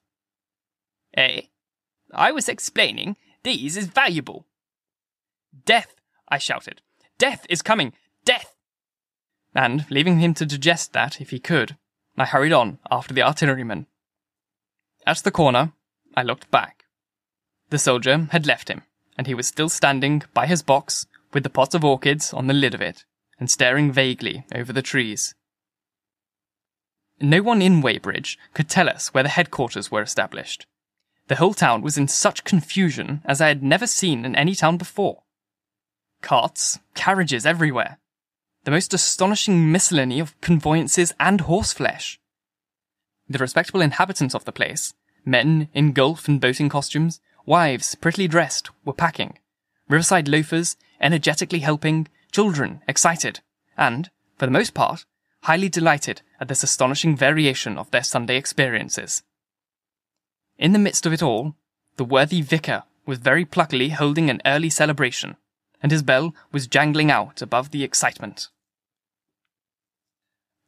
Eh? 1.16 1.44
I 2.14 2.34
was 2.34 2.50
explaining 2.50 3.16
these 3.44 3.78
is 3.78 3.88
valuable. 3.88 4.48
Death, 5.66 5.96
I 6.28 6.38
shouted. 6.38 6.82
Death 7.18 7.46
is 7.50 7.62
coming! 7.62 7.94
Death! 8.26 8.56
And, 9.56 9.86
leaving 9.90 10.20
him 10.20 10.34
to 10.36 10.46
digest 10.46 10.94
that 10.94 11.22
if 11.22 11.30
he 11.30 11.40
could, 11.40 11.78
I 12.18 12.26
hurried 12.26 12.54
on 12.54 12.80
after 12.90 13.14
the 13.14 13.24
artilleryman. 13.24 13.88
At 15.06 15.18
the 15.18 15.32
corner, 15.32 15.74
I 16.16 16.24
looked 16.24 16.50
back. 16.50 16.86
The 17.70 17.80
soldier 17.80 18.28
had 18.32 18.46
left 18.46 18.70
him, 18.70 18.84
and 19.18 19.28
he 19.28 19.34
was 19.34 19.48
still 19.48 19.70
standing 19.70 20.24
by 20.34 20.48
his 20.48 20.62
box 20.62 21.08
with 21.34 21.44
the 21.44 21.50
pot 21.50 21.74
of 21.74 21.84
orchids 21.84 22.34
on 22.34 22.48
the 22.48 22.54
lid 22.54 22.74
of 22.74 22.82
it, 22.82 23.06
and 23.40 23.50
staring 23.50 23.92
vaguely 23.92 24.46
over 24.54 24.72
the 24.72 24.82
trees. 24.82 25.36
No 27.20 27.42
one 27.42 27.62
in 27.62 27.82
Weybridge 27.82 28.38
could 28.54 28.70
tell 28.70 28.90
us 28.90 29.14
where 29.14 29.24
the 29.24 29.30
headquarters 29.30 29.92
were 29.92 30.02
established. 30.02 30.66
The 31.28 31.36
whole 31.38 31.54
town 31.54 31.82
was 31.82 31.98
in 31.98 32.08
such 32.08 32.44
confusion 32.44 33.22
as 33.26 33.40
I 33.40 33.48
had 33.48 33.64
never 33.64 33.88
seen 33.88 34.26
in 34.26 34.36
any 34.36 34.56
town 34.56 34.78
before. 34.78 35.23
Carts, 36.24 36.80
carriages 36.96 37.46
everywhere. 37.46 38.00
The 38.64 38.72
most 38.72 38.94
astonishing 38.94 39.72
miscellany 39.72 40.20
of 40.20 40.40
conveyances 40.42 41.14
and 41.20 41.42
horseflesh. 41.42 42.18
The 43.30 43.38
respectable 43.38 43.82
inhabitants 43.82 44.34
of 44.34 44.46
the 44.46 44.52
place, 44.52 44.96
men 45.26 45.68
in 45.74 45.92
golf 45.92 46.28
and 46.28 46.42
boating 46.42 46.70
costumes, 46.70 47.20
Wives, 47.46 47.96
prettily 47.96 48.30
dressed, 48.30 48.70
were 48.86 48.94
packing. 48.94 49.38
Riverside 49.90 50.30
loafers, 50.30 50.78
energetically 51.02 51.60
helping, 51.60 52.08
children, 52.32 52.82
excited, 52.88 53.42
and, 53.78 54.10
for 54.38 54.46
the 54.46 54.52
most 54.52 54.74
part, 54.74 55.06
highly 55.42 55.68
delighted 55.68 56.22
at 56.40 56.48
this 56.48 56.64
astonishing 56.64 57.18
variation 57.18 57.78
of 57.78 57.92
their 57.92 58.04
Sunday 58.04 58.38
experiences. 58.38 59.24
In 60.58 60.72
the 60.72 60.80
midst 60.80 61.06
of 61.06 61.12
it 61.12 61.22
all, 61.22 61.56
the 61.98 62.06
worthy 62.06 62.42
vicar 62.42 62.84
was 63.06 63.20
very 63.20 63.44
pluckily 63.44 63.92
holding 63.92 64.30
an 64.30 64.42
early 64.46 64.70
celebration, 64.70 65.36
and 65.84 65.92
his 65.92 66.02
bell 66.02 66.34
was 66.52 66.66
jangling 66.66 67.12
out 67.12 67.42
above 67.42 67.70
the 67.70 67.84
excitement. 67.84 68.48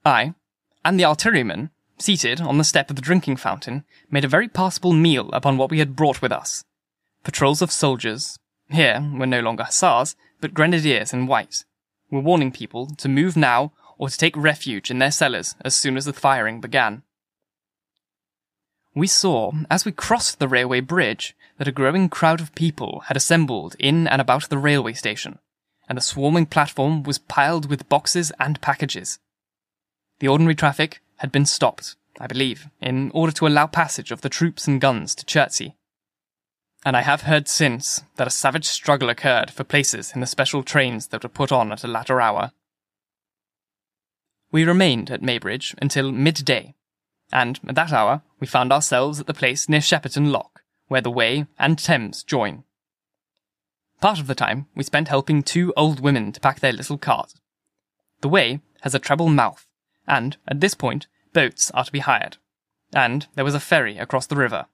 I, 0.04 0.36
and 0.84 1.00
the 1.00 1.06
artilleryman, 1.06 1.72
seated 1.98 2.42
on 2.42 2.58
the 2.58 2.64
step 2.64 2.90
of 2.90 2.98
the 2.98 3.02
drinking 3.02 3.38
fountain, 3.38 3.86
made 4.12 4.26
a 4.26 4.28
very 4.28 4.50
passable 4.50 4.94
meal 4.94 5.30
upon 5.32 5.58
what 5.58 5.72
we 5.72 5.80
had 5.80 5.96
brought 5.96 6.22
with 6.22 6.32
us. 6.32 6.64
Patrols 7.24 7.62
of 7.62 7.72
soldiers, 7.72 8.38
here 8.70 9.10
were 9.18 9.26
no 9.26 9.40
longer 9.40 9.64
hussars, 9.64 10.16
but 10.42 10.54
grenadiers 10.54 11.14
in 11.14 11.26
white, 11.26 11.64
were 12.12 12.20
warning 12.20 12.52
people 12.52 12.88
to 12.98 13.10
move 13.10 13.36
now 13.36 13.72
or 13.98 14.10
to 14.10 14.18
take 14.18 14.36
refuge 14.36 14.92
in 14.92 15.00
their 15.00 15.12
cellars 15.12 15.56
as 15.62 15.76
soon 15.76 15.98
as 15.98 16.06
the 16.06 16.14
firing 16.14 16.60
began. 16.60 17.02
We 18.94 19.08
saw, 19.08 19.52
as 19.70 19.86
we 19.86 19.92
crossed 19.92 20.40
the 20.40 20.48
railway 20.48 20.82
bridge, 20.82 21.36
that 21.58 21.68
a 21.68 21.72
growing 21.72 22.10
crowd 22.10 22.42
of 22.42 22.56
people 22.56 23.04
had 23.08 23.18
assembled 23.18 23.76
in 23.80 24.08
and 24.08 24.22
about 24.22 24.50
the 24.50 24.58
railway 24.58 24.94
station, 24.94 25.40
and 25.88 25.98
the 25.98 26.02
swarming 26.02 26.46
platform 26.46 27.04
was 27.04 27.18
piled 27.18 27.70
with 27.70 27.90
boxes 27.90 28.32
and 28.40 28.62
packages. 28.62 29.20
The 30.20 30.28
ordinary 30.28 30.56
traffic 30.56 31.02
had 31.18 31.32
been 31.32 31.46
stopped, 31.46 31.96
I 32.20 32.28
believe, 32.28 32.68
in 32.82 33.12
order 33.14 33.32
to 33.34 33.48
allow 33.48 33.68
passage 33.68 34.12
of 34.12 34.22
the 34.22 34.30
troops 34.30 34.68
and 34.68 34.82
guns 34.82 35.16
to 35.16 35.26
Chertsey. 35.26 35.76
And 36.86 36.96
I 36.96 37.02
have 37.02 37.22
heard 37.22 37.48
since 37.48 38.04
that 38.18 38.28
a 38.28 38.32
savage 38.32 38.66
struggle 38.66 39.10
occurred 39.10 39.50
for 39.50 39.64
places 39.64 40.12
in 40.14 40.22
the 40.22 40.28
special 40.28 40.62
trains 40.62 41.08
that 41.08 41.24
were 41.24 41.30
put 41.30 41.52
on 41.52 41.72
at 41.72 41.84
a 41.84 41.88
latter 41.88 42.22
hour. 42.22 42.52
We 44.52 44.64
remained 44.64 45.10
at 45.10 45.22
Weybridge 45.22 45.76
until 45.82 46.12
midday, 46.12 46.76
and 47.32 47.60
at 47.68 47.76
that 47.76 47.92
hour 47.92 48.22
we 48.40 48.48
found 48.48 48.72
ourselves 48.72 49.20
at 49.20 49.28
the 49.28 49.34
place 49.34 49.68
near 49.68 49.82
Shepperton 49.82 50.32
Lock, 50.32 50.62
where 50.88 51.02
the 51.02 51.12
Wey 51.12 51.48
and 51.58 51.78
Thames 51.78 52.24
join. 52.24 52.64
Part 54.02 54.20
of 54.20 54.28
the 54.28 54.36
time 54.36 54.68
we 54.76 54.84
spent 54.84 55.08
helping 55.08 55.42
two 55.42 55.74
old 55.76 56.00
women 56.00 56.32
to 56.32 56.40
pack 56.40 56.60
their 56.60 56.74
little 56.74 56.98
cart. 56.98 57.34
The 58.22 58.30
Wey 58.30 58.60
has 58.82 58.94
a 58.94 59.00
treble 59.00 59.30
mouth, 59.30 59.68
and 60.08 60.38
at 60.48 60.62
this 60.62 60.74
point 60.74 61.08
boats 61.34 61.72
are 61.72 61.84
to 61.84 61.92
be 61.92 62.00
hired, 62.00 62.38
and 62.94 63.28
there 63.36 63.46
was 63.46 63.56
a 63.56 63.60
ferry 63.60 63.98
across 63.98 64.28
the 64.28 64.36
river. 64.36 64.68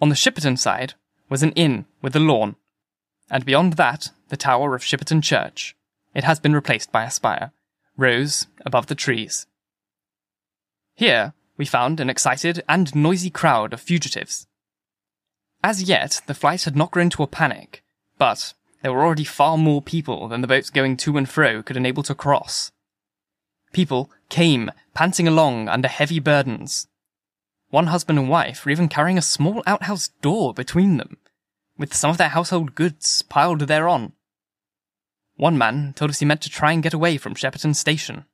On 0.00 0.08
the 0.08 0.14
Shepperton 0.14 0.58
side 0.58 0.94
was 1.28 1.42
an 1.42 1.52
inn 1.52 1.86
with 2.02 2.14
a 2.14 2.20
lawn, 2.20 2.56
and 3.30 3.44
beyond 3.44 3.74
that 3.74 4.10
the 4.28 4.36
tower 4.36 4.74
of 4.74 4.82
Shepperton 4.82 5.22
Church. 5.22 5.76
It 6.14 6.24
has 6.24 6.40
been 6.40 6.54
replaced 6.54 6.90
by 6.92 7.04
a 7.04 7.10
spire, 7.10 7.52
rose 7.96 8.46
above 8.64 8.86
the 8.86 8.94
trees. 8.94 9.46
Here 10.94 11.34
we 11.56 11.66
found 11.66 12.00
an 12.00 12.08
excited 12.08 12.62
and 12.68 12.94
noisy 12.94 13.30
crowd 13.30 13.72
of 13.72 13.80
fugitives. 13.80 14.45
As 15.62 15.82
yet, 15.82 16.20
the 16.26 16.34
flight 16.34 16.64
had 16.64 16.76
not 16.76 16.90
grown 16.90 17.10
to 17.10 17.22
a 17.22 17.26
panic, 17.26 17.82
but 18.18 18.54
there 18.82 18.92
were 18.92 19.04
already 19.04 19.24
far 19.24 19.58
more 19.58 19.82
people 19.82 20.28
than 20.28 20.40
the 20.40 20.46
boats 20.46 20.70
going 20.70 20.96
to 20.98 21.16
and 21.16 21.28
fro 21.28 21.62
could 21.62 21.76
enable 21.76 22.02
to 22.04 22.14
cross. 22.14 22.70
People 23.72 24.10
came, 24.28 24.70
panting 24.94 25.26
along 25.26 25.68
under 25.68 25.88
heavy 25.88 26.20
burdens. 26.20 26.88
One 27.70 27.88
husband 27.88 28.18
and 28.18 28.28
wife 28.28 28.64
were 28.64 28.70
even 28.70 28.88
carrying 28.88 29.18
a 29.18 29.22
small 29.22 29.62
outhouse 29.66 30.08
door 30.22 30.54
between 30.54 30.98
them, 30.98 31.16
with 31.76 31.94
some 31.94 32.10
of 32.10 32.16
their 32.16 32.28
household 32.28 32.74
goods 32.74 33.22
piled 33.22 33.60
thereon. 33.60 34.12
One 35.36 35.58
man 35.58 35.92
told 35.94 36.10
us 36.10 36.20
he 36.20 36.24
meant 36.24 36.40
to 36.42 36.48
try 36.48 36.72
and 36.72 36.82
get 36.82 36.94
away 36.94 37.18
from 37.18 37.34
Shepperton 37.34 37.74
Station. 37.74 38.24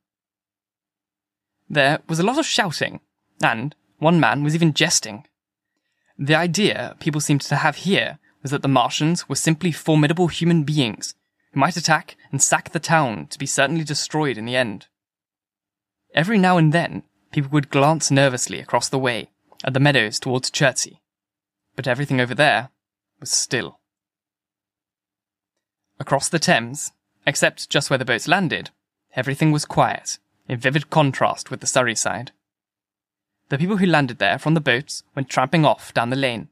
There 1.69 2.00
was 2.09 2.19
a 2.19 2.23
lot 2.23 2.38
of 2.38 2.47
shouting, 2.47 3.00
and 3.43 3.75
one 3.99 4.21
man 4.21 4.45
was 4.45 4.55
even 4.55 4.75
jesting. 4.75 5.26
The 6.19 6.35
idea 6.35 6.97
people 7.00 7.21
seemed 7.21 7.40
to 7.42 7.57
have 7.57 7.76
here 7.76 8.19
was 8.42 8.50
that 8.50 8.62
the 8.62 8.69
Martians 8.69 9.28
were 9.28 9.37
simply 9.37 9.73
formidable 9.73 10.28
human 10.28 10.64
beings 10.64 11.14
who 11.52 11.61
might 11.61 11.76
attack 11.76 12.16
and 12.31 12.42
sack 12.42 12.71
the 12.71 12.81
town 12.81 13.26
to 13.28 13.38
be 13.38 13.47
certainly 13.47 13.85
destroyed 13.85 14.37
in 14.37 14.45
the 14.45 14.57
end. 14.57 14.87
Every 16.14 16.38
now 16.38 16.59
and 16.59 16.73
then, 16.73 17.04
people 17.31 17.50
would 17.52 17.71
glance 17.71 18.11
nervously 18.11 18.61
across 18.61 18.88
the 18.88 18.99
way 18.99 19.31
at 19.64 19.75
the 19.75 19.81
meadows 19.81 20.19
towards 20.19 20.50
Chertsey, 20.50 21.00
but 21.76 21.87
everything 21.87 22.21
over 22.21 22.35
there 22.35 22.71
was 23.21 23.31
still. 23.31 23.78
Across 25.99 26.31
the 26.31 26.38
Thames, 26.38 26.92
except 27.26 27.71
just 27.71 27.88
where 27.88 27.99
the 27.99 28.04
boats 28.04 28.28
landed, 28.28 28.71
everything 29.14 29.52
was 29.52 29.64
quiet, 29.64 30.19
in 30.49 30.59
vivid 30.59 30.90
contrast 30.90 31.50
with 31.50 31.61
the 31.61 31.66
Surrey 31.66 31.95
side. 31.95 32.33
The 33.52 33.59
people 33.59 33.76
who 33.76 33.85
landed 33.85 34.16
there 34.16 34.38
from 34.38 34.54
the 34.54 34.62
boats 34.62 35.02
went 35.14 35.28
tramping 35.28 35.66
off 35.66 35.92
down 35.92 36.09
the 36.09 36.16
lane. 36.16 36.49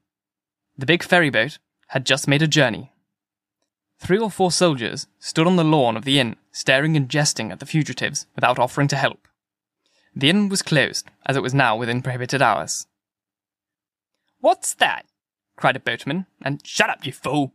The 0.77 0.85
big 0.85 1.03
ferry 1.03 1.31
boat 1.31 1.57
had 1.87 2.05
just 2.05 2.29
made 2.29 2.43
a 2.43 2.47
journey. 2.47 2.93
Three 3.99 4.19
or 4.19 4.31
four 4.31 4.53
soldiers 4.53 5.07
stood 5.19 5.47
on 5.47 5.57
the 5.57 5.65
lawn 5.65 5.97
of 5.97 6.05
the 6.05 6.21
inn, 6.21 6.37
staring 6.53 6.99
and 6.99 7.09
jesting 7.09 7.51
at 7.51 7.59
the 7.59 7.65
fugitives 7.65 8.27
without 8.35 8.59
offering 8.59 8.87
to 8.89 8.97
help. 8.97 9.29
The 10.15 10.29
inn 10.29 10.51
was 10.51 10.61
closed, 10.61 11.09
as 11.25 11.39
it 11.39 11.43
was 11.43 11.55
now 11.55 11.75
within 11.75 12.03
prohibited 12.03 12.43
hours. 12.43 12.87
What's 14.41 14.75
that? 14.75 15.07
cried 15.57 15.77
a 15.77 15.81
boatman, 15.81 16.27
and 16.43 16.61
shut 16.67 16.91
up, 16.91 17.07
you 17.07 17.13
fool, 17.13 17.55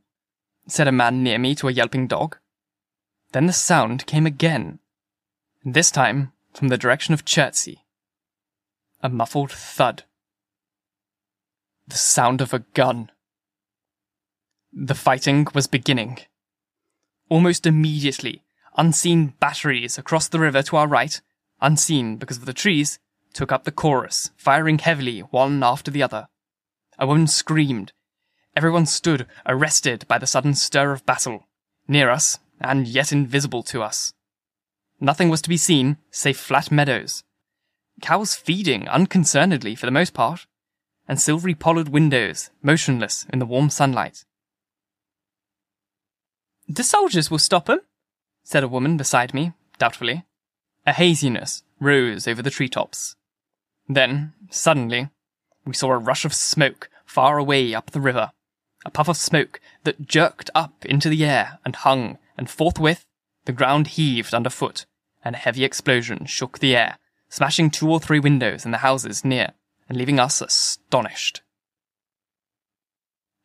said 0.67 0.87
a 0.87 0.91
man 0.91 1.21
near 1.21 1.37
me 1.37 1.53
to 1.53 1.67
a 1.67 1.71
yelping 1.71 2.07
dog. 2.07 2.37
Then 3.31 3.45
the 3.45 3.53
sound 3.53 4.07
came 4.07 4.25
again, 4.25 4.79
this 5.63 5.91
time 5.91 6.31
from 6.55 6.69
the 6.69 6.79
direction 6.79 7.13
of 7.13 7.25
Chertsey. 7.25 7.84
A 9.05 9.09
muffled 9.09 9.51
thud. 9.51 10.03
The 11.85 11.95
sound 11.95 12.41
of 12.41 12.55
a 12.55 12.65
gun. 12.73 13.11
The 14.73 14.95
fighting 14.95 15.45
was 15.53 15.67
beginning. 15.67 16.21
Almost 17.29 17.67
immediately, 17.67 18.41
unseen 18.75 19.35
batteries 19.39 19.99
across 19.99 20.27
the 20.27 20.39
river 20.39 20.63
to 20.63 20.77
our 20.77 20.87
right 20.87 21.21
unseen 21.61 22.17
because 22.17 22.37
of 22.37 22.45
the 22.45 22.53
trees, 22.53 22.97
took 23.31 23.51
up 23.51 23.63
the 23.63 23.71
chorus, 23.71 24.31
firing 24.37 24.79
heavily 24.79 25.19
one 25.19 25.61
after 25.61 25.91
the 25.91 26.01
other. 26.01 26.27
A 26.97 27.05
woman 27.05 27.27
screamed. 27.27 27.93
Everyone 28.55 28.87
stood, 28.87 29.27
arrested 29.45 30.07
by 30.07 30.17
the 30.17 30.25
sudden 30.25 30.55
stir 30.55 30.93
of 30.93 31.05
battle. 31.05 31.47
near 31.87 32.09
us, 32.09 32.39
and 32.59 32.87
yet 32.87 33.11
invisible 33.11 33.61
to 33.61 33.83
us. 33.83 34.15
Nothing 34.99 35.29
was 35.29 35.43
to 35.43 35.49
be 35.49 35.57
seen 35.57 35.97
save 36.09 36.37
flat 36.37 36.71
meadows, 36.71 37.23
cows 38.01 38.35
feeding 38.35 38.87
unconcernedly 38.87 39.75
for 39.75 39.85
the 39.85 39.91
most 39.91 40.13
part, 40.13 40.45
and 41.07 41.19
silvery 41.19 41.53
pollard 41.53 41.89
windows 41.89 42.49
motionless 42.61 43.25
in 43.31 43.39
the 43.39 43.45
warm 43.45 43.69
sunlight. 43.69 44.25
The 46.67 46.83
soldiers 46.83 47.29
will 47.29 47.39
stop 47.39 47.69
'em, 47.69 47.79
said 48.43 48.63
a 48.63 48.67
woman 48.67 48.97
beside 48.97 49.33
me, 49.33 49.53
doubtfully. 49.77 50.25
A 50.85 50.93
haziness 50.93 51.63
rose 51.79 52.27
over 52.27 52.41
the 52.41 52.49
treetops. 52.49 53.15
Then, 53.87 54.33
suddenly, 54.49 55.09
we 55.65 55.73
saw 55.73 55.91
a 55.91 55.97
rush 55.97 56.25
of 56.25 56.33
smoke 56.33 56.89
far 57.05 57.37
away 57.37 57.73
up 57.73 57.91
the 57.91 58.01
river, 58.01 58.31
a 58.83 58.91
puff 58.91 59.07
of 59.07 59.17
smoke 59.17 59.59
that 59.83 60.07
jerked 60.07 60.49
up 60.55 60.85
into 60.85 61.09
the 61.09 61.23
air 61.23 61.59
and 61.63 61.75
hung, 61.75 62.17
and 62.37 62.49
forthwith 62.49 63.05
the 63.45 63.51
ground 63.51 63.87
heaved 63.89 64.33
underfoot, 64.33 64.85
and 65.23 65.35
a 65.35 65.39
heavy 65.39 65.63
explosion 65.63 66.25
shook 66.25 66.59
the 66.59 66.75
air, 66.75 66.97
smashing 67.29 67.69
two 67.69 67.89
or 67.89 67.99
three 67.99 68.19
windows 68.19 68.65
in 68.65 68.71
the 68.71 68.79
houses 68.79 69.25
near, 69.25 69.53
and 69.87 69.97
leaving 69.97 70.19
us 70.19 70.41
astonished. 70.41 71.41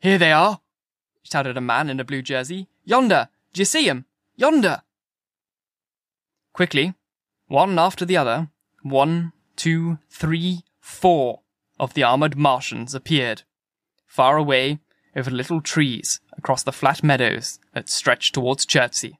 Here 0.00 0.18
they 0.18 0.32
are, 0.32 0.60
shouted 1.22 1.56
a 1.56 1.60
man 1.60 1.90
in 1.90 2.00
a 2.00 2.04
blue 2.04 2.22
jersey. 2.22 2.68
Yonder! 2.84 3.28
D'ye 3.52 3.64
see 3.64 3.88
'em? 3.88 4.06
Yonder! 4.36 4.82
Quickly, 6.52 6.94
one 7.46 7.78
after 7.78 8.04
the 8.04 8.16
other, 8.16 8.48
one, 8.82 9.32
two, 9.56 9.98
three, 10.08 10.62
four 10.80 11.40
of 11.78 11.94
the 11.94 12.02
armored 12.02 12.36
Martians 12.36 12.94
appeared, 12.94 13.42
far 14.06 14.36
away 14.36 14.80
over 15.14 15.30
little 15.30 15.60
trees 15.60 16.20
across 16.36 16.62
the 16.62 16.72
flat 16.72 17.02
meadows 17.02 17.58
that 17.74 17.88
stretched 17.88 18.34
towards 18.34 18.64
Chertsey, 18.64 19.18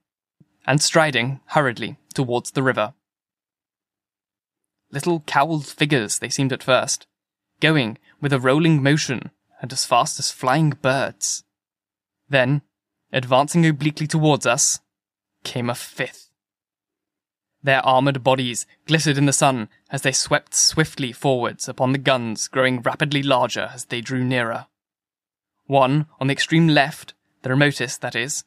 and 0.67 0.81
striding 0.81 1.41
hurriedly 1.47 1.99
towards 2.15 2.53
the 2.53 2.63
river. 2.63 2.95
Little 4.93 5.21
cowled 5.21 5.67
figures 5.67 6.19
they 6.19 6.29
seemed 6.29 6.53
at 6.53 6.63
first, 6.63 7.07
going 7.61 7.99
with 8.21 8.33
a 8.33 8.41
rolling 8.41 8.83
motion 8.83 9.31
and 9.61 9.73
as 9.73 9.87
fast 9.87 10.19
as 10.19 10.31
flying 10.31 10.71
birds. 10.71 11.45
Then, 12.29 12.63
advancing 13.13 13.67
obliquely 13.67 14.07
towards 14.07 14.47
us, 14.47 14.81
came 15.45 15.71
a 15.71 15.75
fifth. 15.75 16.31
Their 17.63 17.85
armoured 17.85 18.25
bodies 18.25 18.67
glittered 18.87 19.19
in 19.19 19.27
the 19.27 19.33
sun 19.33 19.69
as 19.91 20.03
they 20.03 20.13
swept 20.13 20.55
swiftly 20.55 21.13
forwards 21.13 21.69
upon 21.69 21.93
the 21.93 21.99
guns 21.99 22.49
growing 22.49 22.81
rapidly 22.81 23.23
larger 23.23 23.71
as 23.73 23.85
they 23.87 24.01
drew 24.01 24.25
nearer. 24.25 24.67
One, 25.67 26.07
on 26.19 26.29
the 26.29 26.33
extreme 26.33 26.69
left, 26.69 27.15
the 27.43 27.51
remotest, 27.51 28.01
that 28.01 28.17
is, 28.17 28.45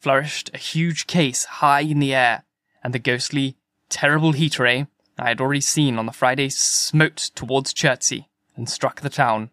flourished 0.00 0.50
a 0.52 0.58
huge 0.58 1.06
case 1.06 1.44
high 1.44 1.80
in 1.80 2.00
the 2.00 2.14
air, 2.14 2.44
and 2.82 2.92
the 2.92 2.98
ghostly, 2.98 3.56
terrible 3.88 4.32
heat 4.32 4.58
ray 4.58 4.88
I 5.18 5.28
had 5.28 5.40
already 5.40 5.60
seen 5.60 5.98
on 5.98 6.06
the 6.06 6.12
Friday 6.12 6.48
smote 6.50 7.16
towards 7.34 7.72
Chertsey 7.72 8.28
and 8.54 8.68
struck 8.68 9.00
the 9.00 9.08
town. 9.10 9.50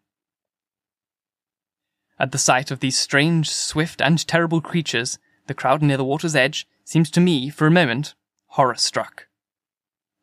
At 2.20 2.32
the 2.32 2.38
sight 2.38 2.70
of 2.70 2.80
these 2.80 2.98
strange, 2.98 3.50
swift, 3.50 4.02
and 4.02 4.26
terrible 4.28 4.62
creatures, 4.62 5.20
the 5.48 5.54
crowd 5.54 5.82
near 5.82 5.98
the 5.98 6.04
water's 6.04 6.36
edge 6.36 6.68
seemed 6.84 7.12
to 7.14 7.22
me, 7.22 7.50
for 7.50 7.66
a 7.66 7.72
moment, 7.72 8.14
horror 8.48 8.76
struck. 8.76 9.28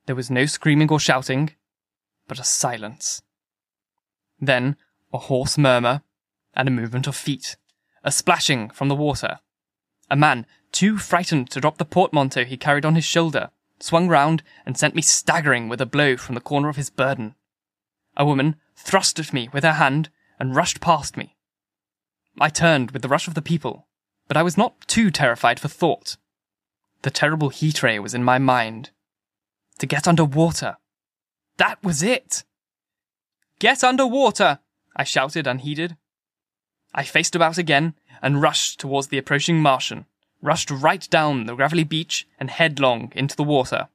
There 0.07 0.17
was 0.17 0.31
no 0.31 0.47
screaming 0.47 0.91
or 0.91 1.01
shouting, 1.01 1.51
but 2.29 2.39
a 2.39 2.45
silence. 2.45 3.23
Then 4.39 4.77
a 5.13 5.19
hoarse 5.19 5.59
murmur 5.59 6.03
and 6.55 6.69
a 6.69 6.73
movement 6.73 7.07
of 7.07 7.17
feet, 7.17 7.57
a 8.05 8.13
splashing 8.13 8.71
from 8.71 8.89
the 8.89 8.95
water. 8.95 9.41
A 10.11 10.17
man, 10.17 10.47
too 10.73 10.99
frightened 10.99 11.51
to 11.51 11.61
drop 11.61 11.79
the 11.79 11.85
portmanteau 11.85 12.45
he 12.45 12.57
carried 12.57 12.85
on 12.85 12.95
his 12.95 13.05
shoulder, 13.05 13.51
swung 13.83 14.09
round 14.09 14.43
and 14.67 14.77
sent 14.77 14.95
me 14.95 15.03
staggering 15.03 15.69
with 15.69 15.81
a 15.81 15.87
blow 15.87 16.17
from 16.17 16.35
the 16.35 16.41
corner 16.41 16.69
of 16.69 16.77
his 16.77 16.91
burden. 16.91 17.35
A 18.17 18.25
woman 18.25 18.57
thrust 18.77 19.19
at 19.19 19.33
me 19.33 19.49
with 19.53 19.65
her 19.65 19.75
hand 19.75 20.11
and 20.39 20.55
rushed 20.55 20.81
past 20.81 21.17
me. 21.17 21.37
I 22.41 22.49
turned 22.49 22.93
with 22.93 23.03
the 23.03 23.09
rush 23.09 23.29
of 23.29 23.35
the 23.35 23.43
people, 23.43 23.87
but 24.29 24.37
I 24.37 24.43
was 24.43 24.57
not 24.57 24.87
too 24.87 25.11
terrified 25.11 25.59
for 25.59 25.69
thought. 25.69 26.17
The 27.03 27.11
terrible 27.11 27.49
heat 27.49 27.83
ray 27.83 27.99
was 27.99 28.15
in 28.15 28.25
my 28.25 28.39
mind. 28.39 28.91
To 29.79 29.87
get 29.87 30.07
under 30.07 30.25
water. 30.25 30.77
That 31.57 31.83
was 31.83 32.03
it! 32.03 32.45
Get 33.59 33.83
under 33.83 34.07
water! 34.07 34.61
I 34.97 35.05
shouted 35.05 35.47
unheeded. 35.47 35.97
I 36.93 37.05
faced 37.05 37.35
about 37.37 37.59
again 37.59 37.95
and 38.21 38.43
rushed 38.43 38.81
towards 38.81 39.09
the 39.09 39.19
approaching 39.19 39.61
Martian, 39.61 40.07
rushed 40.43 40.71
right 40.71 41.09
down 41.11 41.47
the 41.47 41.55
gravelly 41.55 41.85
beach 41.85 42.27
and 42.39 42.51
headlong 42.51 43.13
into 43.15 43.37
the 43.37 43.45
water. 43.45 43.89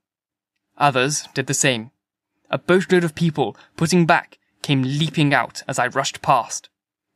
Others 0.77 1.27
did 1.33 1.47
the 1.47 1.53
same. 1.53 1.91
A 2.49 2.57
boatload 2.57 3.03
of 3.03 3.15
people, 3.15 3.57
putting 3.75 4.05
back, 4.05 4.37
came 4.61 4.83
leaping 4.83 5.33
out 5.33 5.63
as 5.67 5.79
I 5.79 5.87
rushed 5.87 6.21
past. 6.21 6.69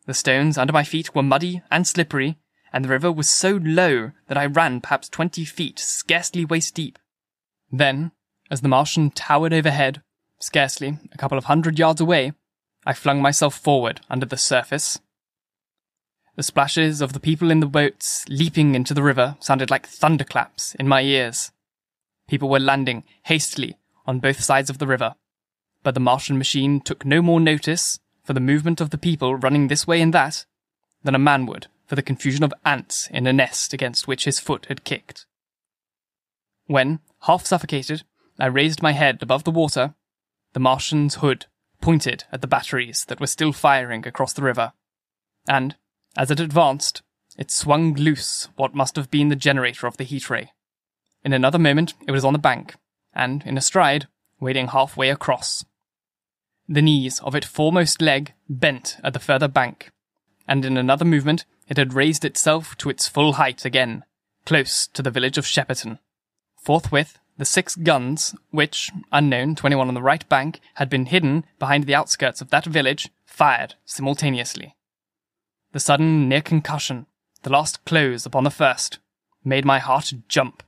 The 0.06 0.14
stones 0.14 0.58
under 0.58 0.74
my 0.74 0.84
feet 0.84 1.14
were 1.14 1.24
muddy 1.24 1.62
and 1.70 1.86
slippery, 1.86 2.38
and 2.74 2.86
the 2.86 2.90
river 2.90 3.12
was 3.12 3.30
so 3.30 3.60
low 3.62 4.12
that 4.28 4.38
I 4.38 4.46
ran 4.46 4.82
perhaps 4.82 5.10
twenty 5.10 5.46
feet, 5.46 5.80
scarcely 5.80 6.46
waist 6.46 6.74
deep. 6.76 6.98
Then, 7.72 8.12
as 8.50 8.62
the 8.62 8.68
Martian 8.68 9.12
towered 9.12 9.54
overhead, 9.54 10.02
scarcely 10.40 10.98
a 11.12 11.18
couple 11.18 11.38
of 11.38 11.46
hundred 11.46 11.78
yards 11.78 12.02
away, 12.02 12.34
I 12.86 12.94
flung 12.94 13.22
myself 13.22 13.56
forward 13.56 14.02
under 14.10 14.26
the 14.26 14.38
surface. 14.38 15.00
The 16.40 16.44
splashes 16.44 17.02
of 17.02 17.12
the 17.12 17.20
people 17.20 17.52
in 17.52 17.60
the 17.60 17.66
boats 17.66 18.24
leaping 18.30 18.74
into 18.74 18.94
the 18.94 19.04
river 19.04 19.36
sounded 19.42 19.70
like 19.70 19.86
thunderclaps 19.86 20.74
in 20.76 20.88
my 20.88 21.02
ears. 21.02 21.52
People 22.30 22.48
were 22.48 22.62
landing 22.62 23.04
hastily 23.26 23.78
on 24.06 24.22
both 24.22 24.40
sides 24.40 24.70
of 24.70 24.78
the 24.78 24.88
river, 24.88 25.16
but 25.84 25.96
the 25.96 26.00
Martian 26.00 26.38
machine 26.38 26.80
took 26.80 27.04
no 27.04 27.22
more 27.22 27.42
notice 27.42 28.00
for 28.24 28.32
the 28.32 28.40
movement 28.40 28.80
of 28.80 28.92
the 28.92 28.98
people 28.98 29.36
running 29.36 29.68
this 29.68 29.86
way 29.86 30.00
and 30.00 30.14
that 30.14 30.46
than 31.04 31.14
a 31.14 31.20
man 31.20 31.46
would 31.46 31.68
for 31.86 31.96
the 31.96 32.02
confusion 32.02 32.46
of 32.46 32.54
ants 32.64 33.10
in 33.12 33.28
a 33.28 33.34
nest 33.34 33.74
against 33.74 34.08
which 34.08 34.24
his 34.24 34.40
foot 34.40 34.68
had 34.68 34.86
kicked. 34.86 35.26
When, 36.68 37.02
half 37.24 37.46
suffocated, 37.46 38.04
I 38.40 38.46
raised 38.46 38.82
my 38.82 38.94
head 38.94 39.22
above 39.22 39.44
the 39.44 39.52
water, 39.52 39.94
the 40.54 40.62
Martian's 40.62 41.16
hood 41.16 41.48
pointed 41.82 42.24
at 42.32 42.40
the 42.40 42.48
batteries 42.48 43.04
that 43.10 43.20
were 43.20 43.28
still 43.28 43.52
firing 43.52 44.08
across 44.08 44.32
the 44.32 44.44
river, 44.44 44.72
and, 45.46 45.76
as 46.18 46.32
it 46.32 46.40
advanced, 46.40 47.02
it 47.38 47.52
swung 47.52 47.94
loose 47.94 48.50
what 48.56 48.76
must 48.76 48.96
have 48.96 49.10
been 49.10 49.30
the 49.30 49.36
generator 49.36 49.88
of 49.88 49.98
the 49.98 50.04
heat 50.04 50.30
ray. 50.30 50.52
In 51.24 51.34
another 51.34 51.60
moment, 51.60 51.94
it 52.08 52.12
was 52.12 52.26
on 52.26 52.34
the 52.34 52.40
bank, 52.40 52.76
and, 53.14 53.44
in 53.46 53.58
a 53.58 53.62
stride, 53.62 54.08
wading 54.40 54.70
halfway 54.70 55.10
across. 55.10 55.64
The 56.68 56.82
knees 56.82 57.20
of 57.22 57.36
its 57.36 57.48
foremost 57.48 58.02
leg 58.02 58.34
bent 58.48 58.98
at 59.04 59.14
the 59.14 59.20
further 59.20 59.48
bank, 59.48 59.92
and 60.48 60.66
in 60.66 60.78
another 60.78 61.06
movement 61.06 61.46
it 61.68 61.78
had 61.78 61.94
raised 61.94 62.26
itself 62.26 62.76
to 62.78 62.90
its 62.90 63.08
full 63.08 63.34
height 63.34 63.66
again, 63.66 64.04
close 64.46 64.88
to 64.88 65.02
the 65.02 65.12
village 65.12 65.38
of 65.38 65.46
Shepperton. 65.46 66.00
Forthwith, 66.58 67.20
the 67.38 67.46
six 67.46 67.76
guns, 67.76 68.36
which, 68.52 68.92
unknown 69.12 69.56
to 69.56 69.66
anyone 69.66 69.88
on 69.88 69.94
the 69.94 70.02
right 70.02 70.28
bank, 70.28 70.60
had 70.76 70.90
been 70.90 71.06
hidden 71.06 71.46
behind 71.58 71.86
the 71.86 71.96
outskirts 71.96 72.42
of 72.42 72.50
that 72.50 72.66
village, 72.66 73.10
fired 73.26 73.76
simultaneously. 73.86 74.76
The 75.72 75.80
sudden 75.80 76.28
near 76.28 76.42
concussion, 76.42 77.06
the 77.44 77.52
last 77.52 77.86
close 77.86 78.26
upon 78.26 78.44
the 78.44 78.50
first, 78.50 79.00
made 79.44 79.66
my 79.66 79.80
heart 79.80 80.12
jump. 80.28 80.64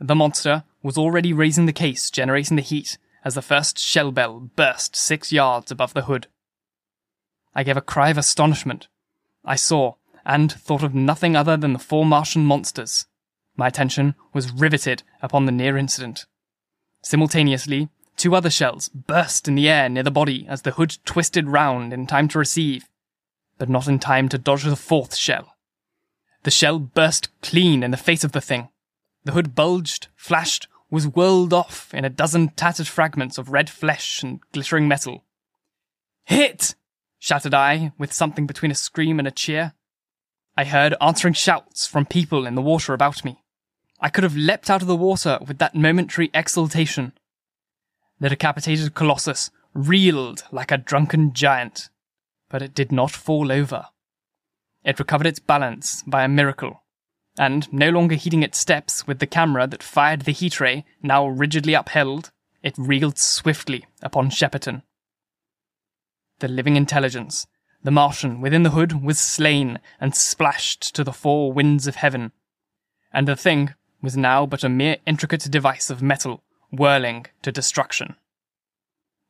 The 0.00 0.16
monster 0.16 0.64
was 0.82 0.98
already 0.98 1.32
raising 1.32 1.66
the 1.66 1.72
case, 1.72 2.10
generating 2.10 2.56
the 2.56 2.62
heat, 2.62 2.98
as 3.24 3.34
the 3.34 3.42
first 3.42 3.78
shell 3.78 4.10
bell 4.10 4.50
burst 4.56 4.96
six 4.96 5.32
yards 5.32 5.70
above 5.70 5.94
the 5.94 6.02
hood. 6.02 6.26
I 7.54 7.62
gave 7.62 7.76
a 7.76 7.82
cry 7.82 8.10
of 8.10 8.18
astonishment, 8.18 8.88
I 9.44 9.54
saw, 9.54 9.94
and 10.24 10.50
thought 10.50 10.82
of 10.82 10.94
nothing 10.94 11.36
other 11.36 11.56
than 11.56 11.72
the 11.72 11.78
four 11.78 12.04
Martian 12.04 12.44
monsters. 12.44 13.06
My 13.56 13.68
attention 13.68 14.16
was 14.32 14.50
riveted 14.50 15.04
upon 15.20 15.46
the 15.46 15.52
near 15.52 15.76
incident. 15.76 16.26
Simultaneously, 17.02 17.88
two 18.16 18.34
other 18.34 18.50
shells 18.50 18.88
burst 18.88 19.46
in 19.46 19.54
the 19.54 19.68
air 19.68 19.88
near 19.88 20.02
the 20.02 20.10
body 20.10 20.46
as 20.48 20.62
the 20.62 20.72
hood 20.72 20.96
twisted 21.04 21.48
round 21.48 21.92
in 21.92 22.06
time 22.06 22.28
to 22.28 22.38
receive, 22.38 22.88
but 23.62 23.68
not 23.68 23.86
in 23.86 24.00
time 24.00 24.28
to 24.28 24.38
dodge 24.38 24.64
the 24.64 24.74
fourth 24.74 25.14
shell. 25.14 25.54
The 26.42 26.50
shell 26.50 26.80
burst 26.80 27.28
clean 27.42 27.84
in 27.84 27.92
the 27.92 27.96
face 27.96 28.24
of 28.24 28.32
the 28.32 28.40
thing. 28.40 28.70
The 29.22 29.30
hood 29.30 29.54
bulged, 29.54 30.08
flashed, 30.16 30.66
was 30.90 31.06
whirled 31.06 31.52
off 31.52 31.94
in 31.94 32.04
a 32.04 32.10
dozen 32.10 32.48
tattered 32.56 32.88
fragments 32.88 33.38
of 33.38 33.50
red 33.50 33.70
flesh 33.70 34.20
and 34.20 34.40
glittering 34.50 34.88
metal. 34.88 35.22
Hit! 36.24 36.74
shouted 37.20 37.54
I, 37.54 37.92
with 37.98 38.12
something 38.12 38.48
between 38.48 38.72
a 38.72 38.74
scream 38.74 39.20
and 39.20 39.28
a 39.28 39.30
cheer. 39.30 39.74
I 40.56 40.64
heard 40.64 40.96
answering 41.00 41.34
shouts 41.34 41.86
from 41.86 42.04
people 42.04 42.48
in 42.48 42.56
the 42.56 42.62
water 42.62 42.94
about 42.94 43.24
me. 43.24 43.44
I 44.00 44.08
could 44.08 44.24
have 44.24 44.34
leapt 44.34 44.70
out 44.70 44.82
of 44.82 44.88
the 44.88 44.96
water 44.96 45.38
with 45.46 45.58
that 45.58 45.76
momentary 45.76 46.32
exultation. 46.34 47.12
The 48.18 48.28
decapitated 48.30 48.94
colossus 48.94 49.52
reeled 49.72 50.42
like 50.50 50.72
a 50.72 50.78
drunken 50.78 51.32
giant, 51.32 51.90
but 52.52 52.62
it 52.62 52.74
did 52.74 52.92
not 52.92 53.10
fall 53.10 53.50
over. 53.50 53.86
It 54.84 54.98
recovered 54.98 55.26
its 55.26 55.38
balance 55.38 56.04
by 56.06 56.22
a 56.22 56.28
miracle, 56.28 56.82
and 57.38 57.72
no 57.72 57.88
longer 57.88 58.14
heeding 58.14 58.42
its 58.42 58.58
steps 58.58 59.06
with 59.06 59.20
the 59.20 59.26
camera 59.26 59.66
that 59.66 59.82
fired 59.82 60.22
the 60.22 60.32
heat 60.32 60.60
ray 60.60 60.84
now 61.02 61.26
rigidly 61.26 61.72
upheld, 61.72 62.30
it 62.62 62.74
reeled 62.76 63.18
swiftly 63.18 63.86
upon 64.02 64.28
Shepperton. 64.28 64.82
The 66.40 66.48
living 66.48 66.76
intelligence, 66.76 67.46
the 67.82 67.90
Martian 67.90 68.42
within 68.42 68.64
the 68.64 68.70
hood, 68.70 69.02
was 69.02 69.18
slain 69.18 69.80
and 69.98 70.14
splashed 70.14 70.94
to 70.94 71.02
the 71.02 71.12
four 71.12 71.54
winds 71.54 71.86
of 71.86 71.96
heaven, 71.96 72.32
and 73.14 73.26
the 73.26 73.34
thing 73.34 73.74
was 74.02 74.16
now 74.16 74.44
but 74.44 74.62
a 74.62 74.68
mere 74.68 74.98
intricate 75.06 75.50
device 75.50 75.88
of 75.88 76.02
metal 76.02 76.42
whirling 76.70 77.26
to 77.40 77.50
destruction. 77.50 78.16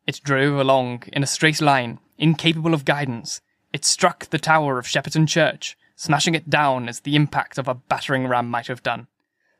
It 0.09 0.21
drove 0.25 0.59
along 0.59 1.05
in 1.13 1.23
a 1.23 1.29
straight 1.29 1.61
line, 1.61 2.01
incapable 2.23 2.73
of 2.73 2.85
guidance. 2.85 3.41
It 3.73 3.85
struck 3.85 4.27
the 4.27 4.39
tower 4.39 4.79
of 4.79 4.87
Shepperton 4.87 5.27
Church, 5.27 5.77
smashing 5.97 6.35
it 6.35 6.49
down 6.49 6.89
as 6.89 7.01
the 7.01 7.17
impact 7.17 7.59
of 7.59 7.69
a 7.69 7.75
battering 7.75 8.27
ram 8.27 8.49
might 8.49 8.69
have 8.69 8.83
done, 8.83 9.09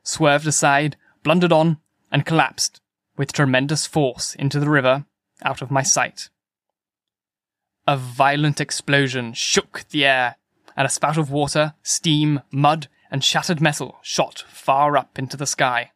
swerved 0.03 0.47
aside, 0.47 0.95
blundered 1.23 1.51
on, 1.51 1.77
and 2.11 2.25
collapsed 2.25 2.79
with 3.17 3.33
tremendous 3.33 3.85
force 3.85 4.35
into 4.35 4.59
the 4.59 4.69
river 4.69 5.05
out 5.43 5.61
of 5.61 5.71
my 5.71 5.83
sight. 5.83 6.29
A 7.87 7.97
violent 7.97 8.61
explosion 8.61 9.33
shook 9.33 9.85
the 9.89 10.05
air, 10.05 10.37
and 10.75 10.87
a 10.87 10.89
spout 10.89 11.17
of 11.17 11.29
water, 11.29 11.73
steam, 11.83 12.41
mud, 12.51 12.87
and 13.11 13.23
shattered 13.23 13.61
metal 13.61 13.99
shot 14.01 14.43
far 14.47 14.97
up 14.97 15.19
into 15.19 15.37
the 15.37 15.45
sky. 15.45 15.91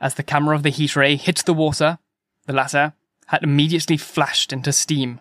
As 0.00 0.14
the 0.14 0.22
camera 0.22 0.54
of 0.54 0.62
the 0.62 0.70
heat 0.70 0.94
ray 0.94 1.16
hit 1.16 1.42
the 1.46 1.54
water, 1.54 1.98
the 2.46 2.52
latter 2.52 2.92
had 3.28 3.42
immediately 3.42 3.96
flashed 3.96 4.52
into 4.52 4.72
steam. 4.72 5.20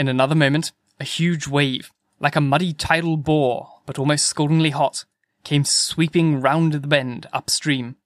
In 0.00 0.08
another 0.08 0.34
moment, 0.34 0.72
a 0.98 1.04
huge 1.04 1.46
wave, 1.46 1.92
like 2.20 2.34
a 2.34 2.40
muddy 2.40 2.72
tidal 2.72 3.18
bore, 3.18 3.68
but 3.84 3.98
almost 3.98 4.24
scaldingly 4.24 4.70
hot, 4.70 5.04
came 5.44 5.62
sweeping 5.62 6.40
round 6.40 6.72
the 6.72 6.88
bend 6.88 7.26
upstream. 7.34 7.96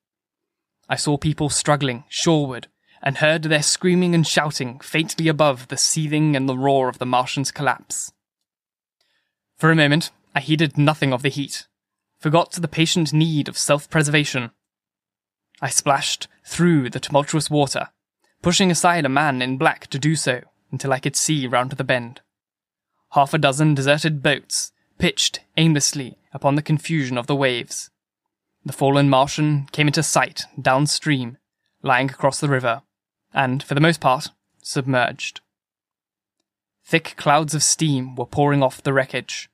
I 0.88 0.96
saw 0.96 1.16
people 1.16 1.50
struggling 1.50 2.02
shoreward 2.08 2.66
and 3.00 3.18
heard 3.18 3.44
their 3.44 3.62
screaming 3.62 4.12
and 4.12 4.26
shouting 4.26 4.80
faintly 4.80 5.28
above 5.28 5.68
the 5.68 5.76
seething 5.76 6.34
and 6.34 6.48
the 6.48 6.58
roar 6.58 6.88
of 6.88 6.98
the 6.98 7.06
Martian's 7.06 7.52
collapse. 7.52 8.10
For 9.56 9.70
a 9.70 9.76
moment, 9.76 10.10
I 10.34 10.40
heeded 10.40 10.76
nothing 10.76 11.12
of 11.12 11.22
the 11.22 11.28
heat, 11.28 11.68
forgot 12.18 12.50
the 12.50 12.66
patient 12.66 13.12
need 13.12 13.48
of 13.48 13.56
self 13.56 13.88
preservation. 13.88 14.50
I 15.62 15.68
splashed 15.68 16.26
through 16.44 16.90
the 16.90 16.98
tumultuous 16.98 17.48
water, 17.48 17.90
pushing 18.42 18.72
aside 18.72 19.06
a 19.06 19.08
man 19.08 19.40
in 19.40 19.58
black 19.58 19.86
to 19.90 19.98
do 20.00 20.16
so 20.16 20.42
until 20.74 20.92
I 20.92 20.98
could 20.98 21.14
see 21.14 21.46
round 21.46 21.70
the 21.70 21.84
bend. 21.84 22.20
Half 23.12 23.32
a 23.32 23.38
dozen 23.38 23.76
deserted 23.76 24.24
boats 24.24 24.72
pitched 24.98 25.38
aimlessly 25.56 26.18
upon 26.32 26.56
the 26.56 26.62
confusion 26.62 27.16
of 27.16 27.28
the 27.28 27.36
waves. 27.36 27.90
The 28.64 28.72
fallen 28.72 29.08
Martian 29.08 29.68
came 29.70 29.86
into 29.86 30.02
sight 30.02 30.42
downstream, 30.60 31.38
lying 31.80 32.10
across 32.10 32.40
the 32.40 32.48
river, 32.48 32.82
and, 33.32 33.62
for 33.62 33.74
the 33.74 33.80
most 33.80 34.00
part, 34.00 34.30
submerged. 34.64 35.42
Thick 36.84 37.14
clouds 37.16 37.54
of 37.54 37.62
steam 37.62 38.16
were 38.16 38.26
pouring 38.26 38.60
off 38.60 38.82
the 38.82 38.92
wreckage, 38.92 39.48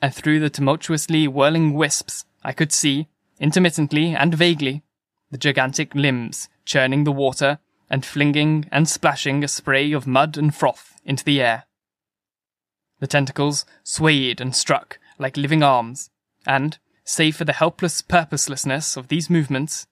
and 0.00 0.14
through 0.14 0.38
the 0.38 0.50
tumultuously 0.50 1.26
whirling 1.26 1.74
wisps 1.74 2.26
I 2.44 2.52
could 2.52 2.70
see, 2.70 3.08
intermittently 3.40 4.14
and 4.14 4.32
vaguely, 4.32 4.84
the 5.32 5.38
gigantic 5.38 5.96
limbs 5.96 6.48
churning 6.64 7.02
the 7.02 7.10
water 7.10 7.58
and 7.90 8.04
flinging 8.04 8.68
and 8.72 8.88
splashing 8.88 9.44
a 9.44 9.48
spray 9.48 9.92
of 9.92 10.06
mud 10.06 10.36
and 10.36 10.54
froth 10.54 11.00
into 11.04 11.24
the 11.24 11.40
air. 11.40 11.64
The 13.00 13.06
tentacles 13.06 13.64
swayed 13.82 14.40
and 14.40 14.54
struck 14.54 14.98
like 15.18 15.36
living 15.36 15.62
arms, 15.62 16.10
and, 16.46 16.78
save 17.04 17.36
for 17.36 17.44
the 17.44 17.52
helpless 17.52 18.02
purposelessness 18.02 18.96
of 18.96 19.08
these 19.08 19.30
movements, 19.30 19.86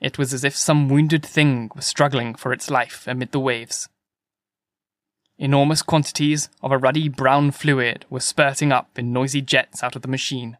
it 0.00 0.18
was 0.18 0.32
as 0.32 0.44
if 0.44 0.56
some 0.56 0.88
wounded 0.88 1.24
thing 1.24 1.70
was 1.74 1.86
struggling 1.86 2.34
for 2.34 2.52
its 2.52 2.70
life 2.70 3.06
amid 3.06 3.32
the 3.32 3.40
waves. 3.40 3.88
Enormous 5.38 5.82
quantities 5.82 6.48
of 6.62 6.72
a 6.72 6.78
ruddy 6.78 7.08
brown 7.08 7.50
fluid 7.50 8.04
were 8.10 8.20
spurting 8.20 8.72
up 8.72 8.98
in 8.98 9.12
noisy 9.12 9.40
jets 9.40 9.82
out 9.82 9.96
of 9.96 10.02
the 10.02 10.08
machine. 10.08 10.58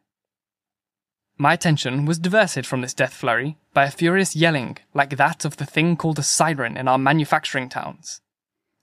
My 1.41 1.53
attention 1.53 2.05
was 2.05 2.19
diverted 2.19 2.67
from 2.67 2.81
this 2.81 2.95
death 2.95 3.15
flurry 3.15 3.59
by 3.73 3.85
a 3.85 3.93
furious 3.93 4.35
yelling 4.35 4.79
like 4.93 5.17
that 5.17 5.45
of 5.45 5.57
the 5.57 5.65
thing 5.65 5.97
called 5.97 6.19
a 6.19 6.25
siren 6.25 6.77
in 6.77 6.89
our 6.89 6.99
manufacturing 6.99 7.69
towns. 7.69 8.21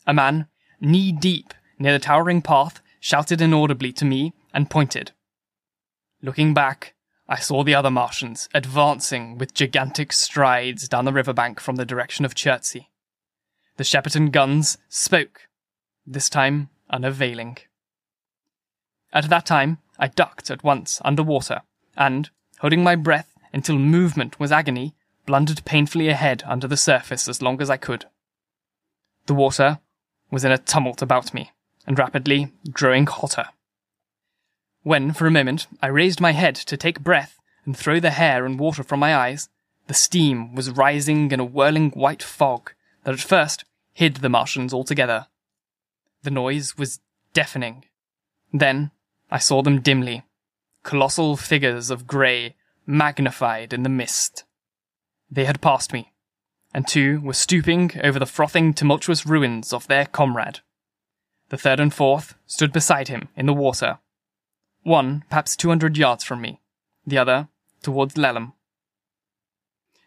A 0.08 0.14
man, 0.14 0.48
knee 0.80 1.12
deep 1.12 1.54
near 1.78 1.92
the 1.92 2.00
towering 2.00 2.42
path, 2.42 2.82
shouted 3.02 3.42
inaudibly 3.42 3.92
to 3.92 4.06
me 4.06 4.34
and 4.54 4.70
pointed. 4.70 5.12
Looking 6.22 6.54
back, 6.54 6.94
I 7.28 7.40
saw 7.40 7.64
the 7.64 7.76
other 7.76 7.92
Martians 7.92 8.48
advancing 8.54 9.38
with 9.38 9.54
gigantic 9.54 10.14
strides 10.14 10.88
down 10.88 11.04
the 11.04 11.12
riverbank 11.12 11.60
from 11.60 11.76
the 11.76 11.86
direction 11.86 12.24
of 12.24 12.36
Chertsey. 12.36 12.90
The 13.76 13.84
Shepperton 13.84 14.32
guns 14.32 14.78
spoke 14.88 15.50
this 16.08 16.30
time 16.30 16.70
unavailing. 16.90 17.58
At 19.12 19.28
that 19.30 19.46
time, 19.46 19.80
I 20.00 20.08
ducked 20.08 20.50
at 20.50 20.64
once 20.64 21.02
under 21.04 21.24
water, 21.24 21.62
and, 21.98 22.30
holding 22.60 22.84
my 22.84 22.96
breath 22.96 23.32
until 23.54 23.78
movement 23.78 24.40
was 24.40 24.52
agony, 24.52 24.96
blundered 25.26 25.64
painfully 25.66 26.10
ahead 26.10 26.44
under 26.46 26.68
the 26.68 26.78
surface 26.78 27.28
as 27.28 27.42
long 27.42 27.62
as 27.62 27.70
I 27.70 27.78
could. 27.78 28.06
The 29.26 29.34
water 29.34 29.80
was 30.30 30.44
in 30.44 30.52
a 30.52 30.58
tumult 30.58 31.02
about 31.02 31.34
me, 31.34 31.52
and 31.88 31.98
rapidly 31.98 32.52
growing 32.72 33.08
hotter. 33.08 33.46
When, 34.84 35.14
for 35.14 35.26
a 35.26 35.32
moment, 35.32 35.68
I 35.82 35.88
raised 35.88 36.22
my 36.22 36.32
head 36.32 36.56
to 36.56 36.78
take 36.78 37.00
breath 37.00 37.40
and 37.66 37.76
throw 37.76 38.00
the 38.00 38.12
hair 38.12 38.46
and 38.46 38.60
water 38.60 38.84
from 38.84 39.00
my 39.00 39.16
eyes, 39.16 39.50
the 39.88 39.94
steam 39.94 40.54
was 40.54 40.70
rising 40.70 41.32
in 41.32 41.40
a 41.40 41.46
whirling 41.46 41.92
white 41.92 42.24
fog 42.24 42.74
that 43.04 43.14
at 43.14 43.20
first 43.20 43.66
hid 43.94 44.18
the 44.18 44.30
Martians 44.30 44.74
altogether. 44.74 45.28
The 46.24 46.32
noise 46.32 46.78
was 46.78 47.00
deafening. 47.34 47.86
Then 48.52 48.92
I 49.32 49.40
saw 49.40 49.62
them 49.62 49.82
dimly, 49.82 50.24
colossal 50.86 51.36
figures 51.36 51.90
of 51.90 52.08
grey, 52.08 52.56
magnified 52.86 53.74
in 53.74 53.84
the 53.84 53.90
mist. 53.90 54.46
They 55.30 55.44
had 55.44 55.60
passed 55.60 55.92
me, 55.92 56.14
and 56.74 56.88
two 56.88 57.20
were 57.22 57.34
stooping 57.34 58.00
over 58.04 58.20
the 58.20 58.28
frothing, 58.28 58.74
tumultuous 58.74 59.26
ruins 59.26 59.74
of 59.74 59.88
their 59.88 60.06
comrade. 60.06 60.60
The 61.50 61.58
third 61.58 61.80
and 61.80 61.94
fourth 61.94 62.36
stood 62.46 62.72
beside 62.72 63.08
him 63.08 63.30
in 63.36 63.48
the 63.48 63.54
water. 63.54 64.00
One 64.84 65.24
perhaps 65.30 65.56
two 65.56 65.70
hundred 65.70 65.98
yards 65.98 66.24
from 66.24 66.42
me, 66.42 66.62
the 67.06 67.18
other 67.18 67.50
towards 67.82 68.16
Laleham. 68.16 68.54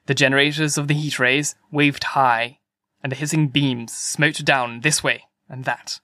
The 0.07 0.15
generators 0.15 0.79
of 0.79 0.87
the 0.89 0.95
heat 0.95 1.19
rays 1.19 1.57
waved 1.73 2.05
high, 2.05 2.61
and 3.03 3.11
the 3.13 3.17
hissing 3.17 3.49
beams 3.49 3.93
smote 3.93 4.45
down 4.45 4.81
this 4.81 5.03
way 5.03 5.25
and 5.49 5.65
that. 5.65 6.01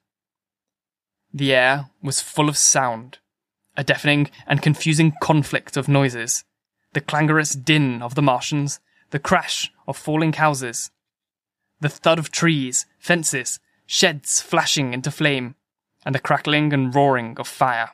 The 1.32 1.54
air 1.54 1.90
was 2.02 2.20
full 2.20 2.48
of 2.48 2.56
sound, 2.56 3.18
a 3.76 3.84
deafening 3.84 4.30
and 4.46 4.62
confusing 4.62 5.12
conflict 5.20 5.76
of 5.76 5.88
noises, 5.88 6.44
the 6.92 7.00
clangorous 7.00 7.54
din 7.54 8.02
of 8.02 8.14
the 8.14 8.22
Martians, 8.22 8.80
the 9.10 9.18
crash 9.18 9.72
of 9.86 9.96
falling 9.96 10.34
houses, 10.34 10.90
the 11.80 11.88
thud 11.88 12.18
of 12.18 12.30
trees, 12.30 12.86
fences, 12.98 13.60
sheds 13.86 14.40
flashing 14.40 14.94
into 14.94 15.10
flame, 15.10 15.54
and 16.06 16.14
the 16.14 16.20
crackling 16.20 16.72
and 16.72 16.94
roaring 16.94 17.36
of 17.38 17.48
fire. 17.48 17.90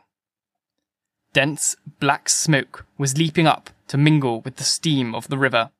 Dense 1.32 1.76
black 1.98 2.28
smoke 2.28 2.86
was 2.98 3.16
leaping 3.16 3.46
up 3.46 3.70
to 3.88 3.96
mingle 3.96 4.40
with 4.40 4.56
the 4.56 4.64
steam 4.64 5.14
of 5.14 5.28
the 5.28 5.38
river, 5.38 5.70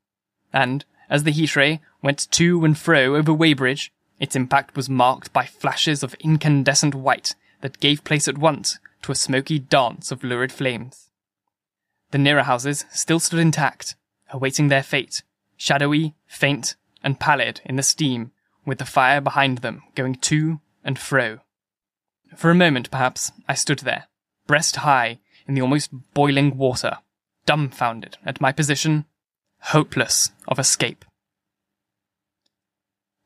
and 0.52 0.84
as 1.08 1.24
the 1.24 1.32
heat 1.32 1.56
ray 1.56 1.80
went 2.02 2.30
to 2.32 2.64
and 2.64 2.78
fro 2.78 3.16
over 3.16 3.32
Weybridge, 3.32 3.92
its 4.18 4.36
impact 4.36 4.76
was 4.76 4.88
marked 4.88 5.32
by 5.32 5.44
flashes 5.46 6.02
of 6.02 6.14
incandescent 6.14 6.94
white 6.94 7.34
that 7.62 7.80
gave 7.80 8.04
place 8.04 8.28
at 8.28 8.38
once 8.38 8.78
to 9.02 9.12
a 9.12 9.16
smoky 9.16 9.58
dance 9.58 10.10
of 10.10 10.24
lurid 10.24 10.52
flames. 10.52 11.10
The 12.10 12.18
nearer 12.18 12.42
houses 12.42 12.84
still 12.90 13.20
stood 13.20 13.40
intact, 13.40 13.94
awaiting 14.30 14.68
their 14.68 14.82
fate, 14.82 15.22
shadowy, 15.56 16.14
faint, 16.26 16.76
and 17.02 17.20
pallid 17.20 17.60
in 17.64 17.76
the 17.76 17.82
steam, 17.82 18.32
with 18.66 18.78
the 18.78 18.84
fire 18.84 19.20
behind 19.20 19.58
them 19.58 19.82
going 19.94 20.16
to 20.16 20.60
and 20.84 20.98
fro. 20.98 21.38
For 22.36 22.50
a 22.50 22.54
moment, 22.54 22.90
perhaps, 22.90 23.32
I 23.48 23.54
stood 23.54 23.80
there, 23.80 24.06
breast 24.46 24.76
high 24.76 25.18
in 25.46 25.54
the 25.54 25.62
almost 25.62 25.90
boiling 26.14 26.56
water, 26.56 26.98
dumbfounded 27.46 28.18
at 28.24 28.40
my 28.40 28.52
position, 28.52 29.06
hopeless 29.60 30.30
of 30.46 30.58
escape. 30.58 31.04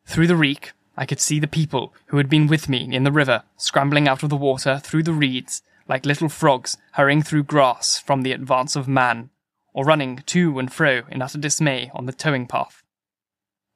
Through 0.07 0.27
the 0.27 0.37
reek, 0.37 0.73
I 0.97 1.07
could 1.07 1.21
see 1.21 1.41
the 1.41 1.49
people 1.49 1.93
who 2.07 2.19
had 2.19 2.29
been 2.29 2.47
with 2.47 2.69
me 2.69 2.95
in 2.95 3.05
the 3.05 3.13
river 3.13 3.43
scrambling 3.57 4.07
out 4.07 4.23
of 4.23 4.31
the 4.31 4.37
water 4.37 4.79
through 4.79 5.03
the 5.03 5.13
reeds 5.13 5.63
like 5.89 6.07
little 6.07 6.29
frogs 6.29 6.77
hurrying 6.93 7.23
through 7.23 7.45
grass 7.45 7.99
from 7.99 8.23
the 8.23 8.33
advance 8.33 8.77
of 8.77 8.89
man, 8.89 9.31
or 9.73 9.85
running 9.85 10.17
to 10.27 10.59
and 10.59 10.73
fro 10.73 11.03
in 11.11 11.21
utter 11.21 11.39
dismay 11.39 11.91
on 11.95 12.07
the 12.07 12.13
towing 12.13 12.47
path. 12.47 12.83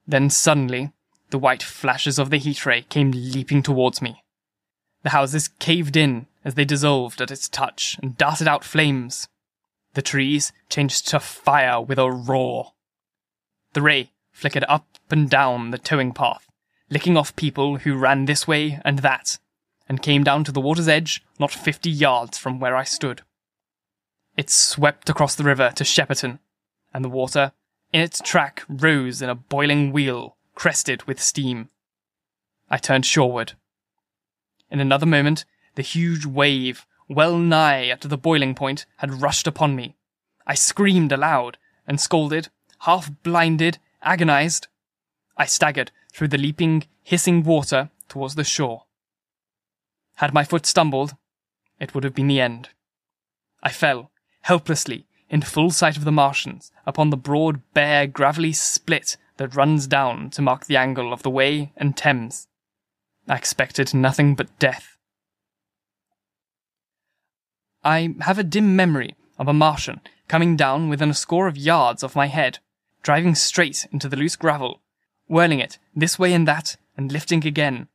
Then 0.07 0.31
suddenly, 0.31 0.93
the 1.31 1.39
white 1.39 1.63
flashes 1.63 2.19
of 2.19 2.31
the 2.31 2.39
heat 2.39 2.65
ray 2.65 2.83
came 2.83 3.11
leaping 3.11 3.63
towards 3.63 4.01
me. 4.01 4.23
The 5.03 5.11
houses 5.11 5.49
caved 5.49 5.97
in 5.97 6.27
as 6.45 6.55
they 6.55 6.65
dissolved 6.65 7.21
at 7.21 7.31
its 7.31 7.49
touch 7.49 7.99
and 8.03 8.17
darted 8.17 8.49
out 8.49 8.65
flames. 8.65 9.29
The 9.95 10.03
trees 10.03 10.53
changed 10.71 11.09
to 11.09 11.21
fire 11.21 11.81
with 11.81 11.99
a 11.99 12.11
roar. 12.11 12.73
The 13.75 13.83
ray 13.83 14.13
flickered 14.33 14.65
up 14.69 14.87
and 15.11 15.29
down 15.29 15.71
the 15.71 15.79
towing 15.79 16.13
path, 16.13 16.48
licking 16.91 17.17
off 17.17 17.37
people 17.37 17.79
who 17.79 17.97
ran 17.97 18.25
this 18.25 18.47
way 18.47 18.81
and 18.85 19.01
that, 19.01 19.39
and 19.89 20.03
came 20.03 20.25
down 20.25 20.45
to 20.45 20.53
the 20.53 20.61
water's 20.61 20.89
edge 20.89 21.25
not 21.39 21.51
fifty 21.51 21.91
yards 21.91 22.39
from 22.39 22.61
where 22.61 22.77
I 22.77 22.85
stood. 22.85 23.23
It 24.37 24.51
swept 24.51 25.09
across 25.11 25.35
the 25.35 25.45
river 25.45 25.73
to 25.75 25.85
Shepperton, 25.85 26.39
and 26.95 27.05
the 27.05 27.09
water 27.09 27.53
in 27.93 28.01
its 28.01 28.21
track 28.21 28.63
rose 28.69 29.23
in 29.23 29.29
a 29.31 29.35
boiling 29.35 29.93
wheel, 29.93 30.37
crested 30.55 31.05
with 31.05 31.23
steam. 31.23 31.71
I 32.71 32.77
turned 32.77 33.07
shoreward. 33.07 33.55
In 34.71 34.81
another 34.81 35.07
moment, 35.07 35.45
the 35.75 35.83
huge 35.83 36.27
wave, 36.27 36.87
well 37.09 37.39
nigh 37.39 37.89
at 37.89 38.03
the 38.03 38.19
boiling 38.19 38.55
point, 38.55 38.85
had 38.99 39.23
rushed 39.23 39.47
upon 39.47 39.75
me. 39.75 39.97
I 40.47 40.55
screamed 40.55 41.13
aloud, 41.13 41.57
and 41.87 42.01
scolded, 42.01 42.49
half 42.81 43.11
blinded, 43.23 43.79
agonized. 44.03 44.69
I 45.39 45.47
staggered 45.47 45.93
through 46.13 46.29
the 46.29 46.39
leaping, 46.39 46.85
hissing 47.03 47.45
water 47.45 47.91
towards 48.09 48.35
the 48.35 48.45
shore. 48.45 48.85
Had 50.17 50.35
my 50.35 50.43
foot 50.43 50.67
stumbled, 50.67 51.15
it 51.79 51.95
would 51.95 52.03
have 52.03 52.15
been 52.15 52.27
the 52.27 52.41
end. 52.41 52.71
I 53.63 53.71
fell, 53.71 54.11
helplessly, 54.43 55.07
in 55.31 55.43
full 55.43 55.71
sight 55.71 55.97
of 55.97 56.05
the 56.05 56.13
Martians, 56.13 56.73
upon 56.87 57.11
the 57.11 57.17
broad, 57.17 57.63
bare, 57.73 58.07
gravelly 58.07 58.53
split 58.53 59.17
that 59.37 59.55
runs 59.55 59.87
down 59.87 60.31
to 60.31 60.43
mark 60.43 60.67
the 60.67 60.77
angle 60.77 61.13
of 61.13 61.23
the 61.23 61.31
Wey 61.31 61.73
and 61.77 61.97
Thames. 61.97 62.49
I 63.29 63.37
expected 63.37 63.95
nothing 63.95 64.35
but 64.35 64.59
death. 64.59 64.99
I 67.85 68.15
have 68.21 68.39
a 68.39 68.45
dim 68.45 68.75
memory 68.75 69.15
of 69.39 69.47
a 69.47 69.53
Martian 69.53 70.01
coming 70.27 70.57
down 70.57 70.89
within 70.89 71.11
a 71.11 71.15
score 71.15 71.47
of 71.47 71.57
yards 71.57 72.03
of 72.03 72.17
my 72.17 72.27
head, 72.27 72.59
driving 73.03 73.35
straight 73.35 73.87
into 73.93 74.09
the 74.09 74.17
loose 74.17 74.35
gravel, 74.35 74.83
whirling 75.29 75.61
it 75.61 75.79
this 75.95 76.19
way 76.19 76.33
and 76.33 76.49
that, 76.49 76.77
and 76.97 77.13
lifting 77.13 77.47
again, 77.47 77.89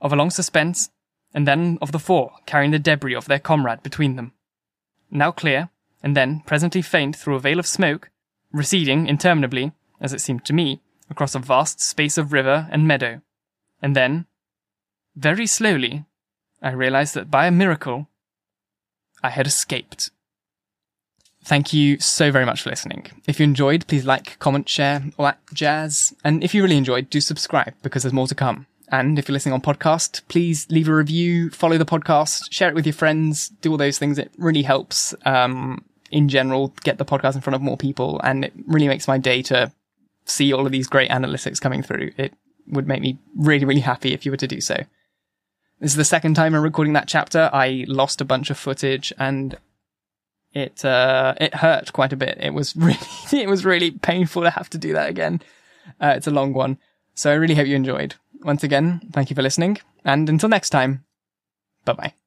of 0.00 0.12
a 0.12 0.16
long 0.16 0.30
suspense, 0.30 0.90
and 1.34 1.48
then 1.48 1.78
of 1.82 1.92
the 1.92 1.98
four 1.98 2.32
carrying 2.46 2.70
the 2.70 2.78
debris 2.78 3.14
of 3.14 3.26
their 3.26 3.38
comrade 3.38 3.82
between 3.82 4.16
them. 4.16 4.32
Now 5.10 5.32
clear, 5.32 5.70
and 6.02 6.16
then 6.16 6.42
presently 6.46 6.82
faint 6.82 7.16
through 7.16 7.36
a 7.36 7.40
veil 7.40 7.58
of 7.58 7.66
smoke, 7.66 8.10
receding 8.52 9.08
interminably, 9.08 9.72
as 10.00 10.12
it 10.12 10.20
seemed 10.20 10.44
to 10.44 10.52
me, 10.52 10.80
across 11.10 11.34
a 11.34 11.38
vast 11.38 11.80
space 11.80 12.18
of 12.18 12.32
river 12.32 12.68
and 12.70 12.86
meadow. 12.86 13.20
And 13.82 13.96
then, 13.96 14.26
very 15.16 15.46
slowly, 15.46 16.04
I 16.62 16.70
realized 16.70 17.14
that 17.14 17.30
by 17.30 17.46
a 17.46 17.50
miracle, 17.50 18.08
I 19.22 19.30
had 19.30 19.46
escaped. 19.46 20.10
Thank 21.44 21.74
you 21.74 22.00
so 22.00 22.30
very 22.30 22.46
much 22.46 22.62
for 22.62 22.70
listening. 22.70 23.06
If 23.26 23.38
you 23.38 23.44
enjoyed, 23.44 23.86
please 23.86 24.06
like, 24.06 24.38
comment, 24.38 24.66
share, 24.66 25.02
all 25.18 25.26
that 25.26 25.38
jazz. 25.52 26.14
And 26.24 26.42
if 26.42 26.54
you 26.54 26.62
really 26.62 26.78
enjoyed, 26.78 27.10
do 27.10 27.20
subscribe 27.20 27.74
because 27.82 28.02
there's 28.02 28.14
more 28.14 28.26
to 28.28 28.34
come. 28.34 28.66
And 28.88 29.18
if 29.18 29.28
you're 29.28 29.34
listening 29.34 29.52
on 29.52 29.60
podcast, 29.60 30.22
please 30.28 30.66
leave 30.70 30.88
a 30.88 30.94
review, 30.94 31.50
follow 31.50 31.76
the 31.76 31.84
podcast, 31.84 32.50
share 32.50 32.70
it 32.70 32.74
with 32.74 32.86
your 32.86 32.94
friends, 32.94 33.48
do 33.60 33.70
all 33.70 33.76
those 33.76 33.98
things. 33.98 34.18
It 34.18 34.32
really 34.38 34.62
helps, 34.62 35.14
um, 35.26 35.84
in 36.10 36.28
general, 36.30 36.72
get 36.82 36.96
the 36.96 37.04
podcast 37.04 37.34
in 37.34 37.42
front 37.42 37.56
of 37.56 37.60
more 37.60 37.76
people. 37.76 38.20
And 38.24 38.46
it 38.46 38.52
really 38.66 38.88
makes 38.88 39.06
my 39.06 39.18
day 39.18 39.42
to 39.42 39.70
see 40.24 40.52
all 40.52 40.64
of 40.64 40.72
these 40.72 40.86
great 40.86 41.10
analytics 41.10 41.60
coming 41.60 41.82
through. 41.82 42.12
It 42.16 42.32
would 42.68 42.88
make 42.88 43.02
me 43.02 43.18
really, 43.36 43.66
really 43.66 43.80
happy 43.80 44.14
if 44.14 44.24
you 44.24 44.30
were 44.30 44.38
to 44.38 44.48
do 44.48 44.62
so. 44.62 44.76
This 45.80 45.90
is 45.90 45.96
the 45.96 46.04
second 46.04 46.34
time 46.34 46.54
I'm 46.54 46.62
recording 46.62 46.94
that 46.94 47.08
chapter. 47.08 47.50
I 47.52 47.84
lost 47.86 48.20
a 48.22 48.24
bunch 48.24 48.48
of 48.48 48.56
footage 48.56 49.12
and 49.18 49.56
it 50.54 50.84
uh, 50.84 51.34
it 51.40 51.54
hurt 51.54 51.92
quite 51.92 52.12
a 52.12 52.16
bit. 52.16 52.38
It 52.40 52.54
was 52.54 52.74
really 52.76 52.98
it 53.32 53.48
was 53.48 53.64
really 53.64 53.90
painful 53.90 54.42
to 54.42 54.50
have 54.50 54.70
to 54.70 54.78
do 54.78 54.92
that 54.92 55.10
again. 55.10 55.42
Uh, 56.00 56.14
it's 56.16 56.26
a 56.26 56.30
long 56.30 56.52
one, 56.52 56.78
so 57.14 57.30
I 57.30 57.34
really 57.34 57.54
hope 57.54 57.66
you 57.66 57.76
enjoyed. 57.76 58.14
Once 58.42 58.62
again, 58.62 59.00
thank 59.12 59.30
you 59.30 59.36
for 59.36 59.42
listening, 59.42 59.78
and 60.04 60.28
until 60.28 60.48
next 60.48 60.70
time, 60.70 61.04
bye 61.84 61.92
bye. 61.92 62.23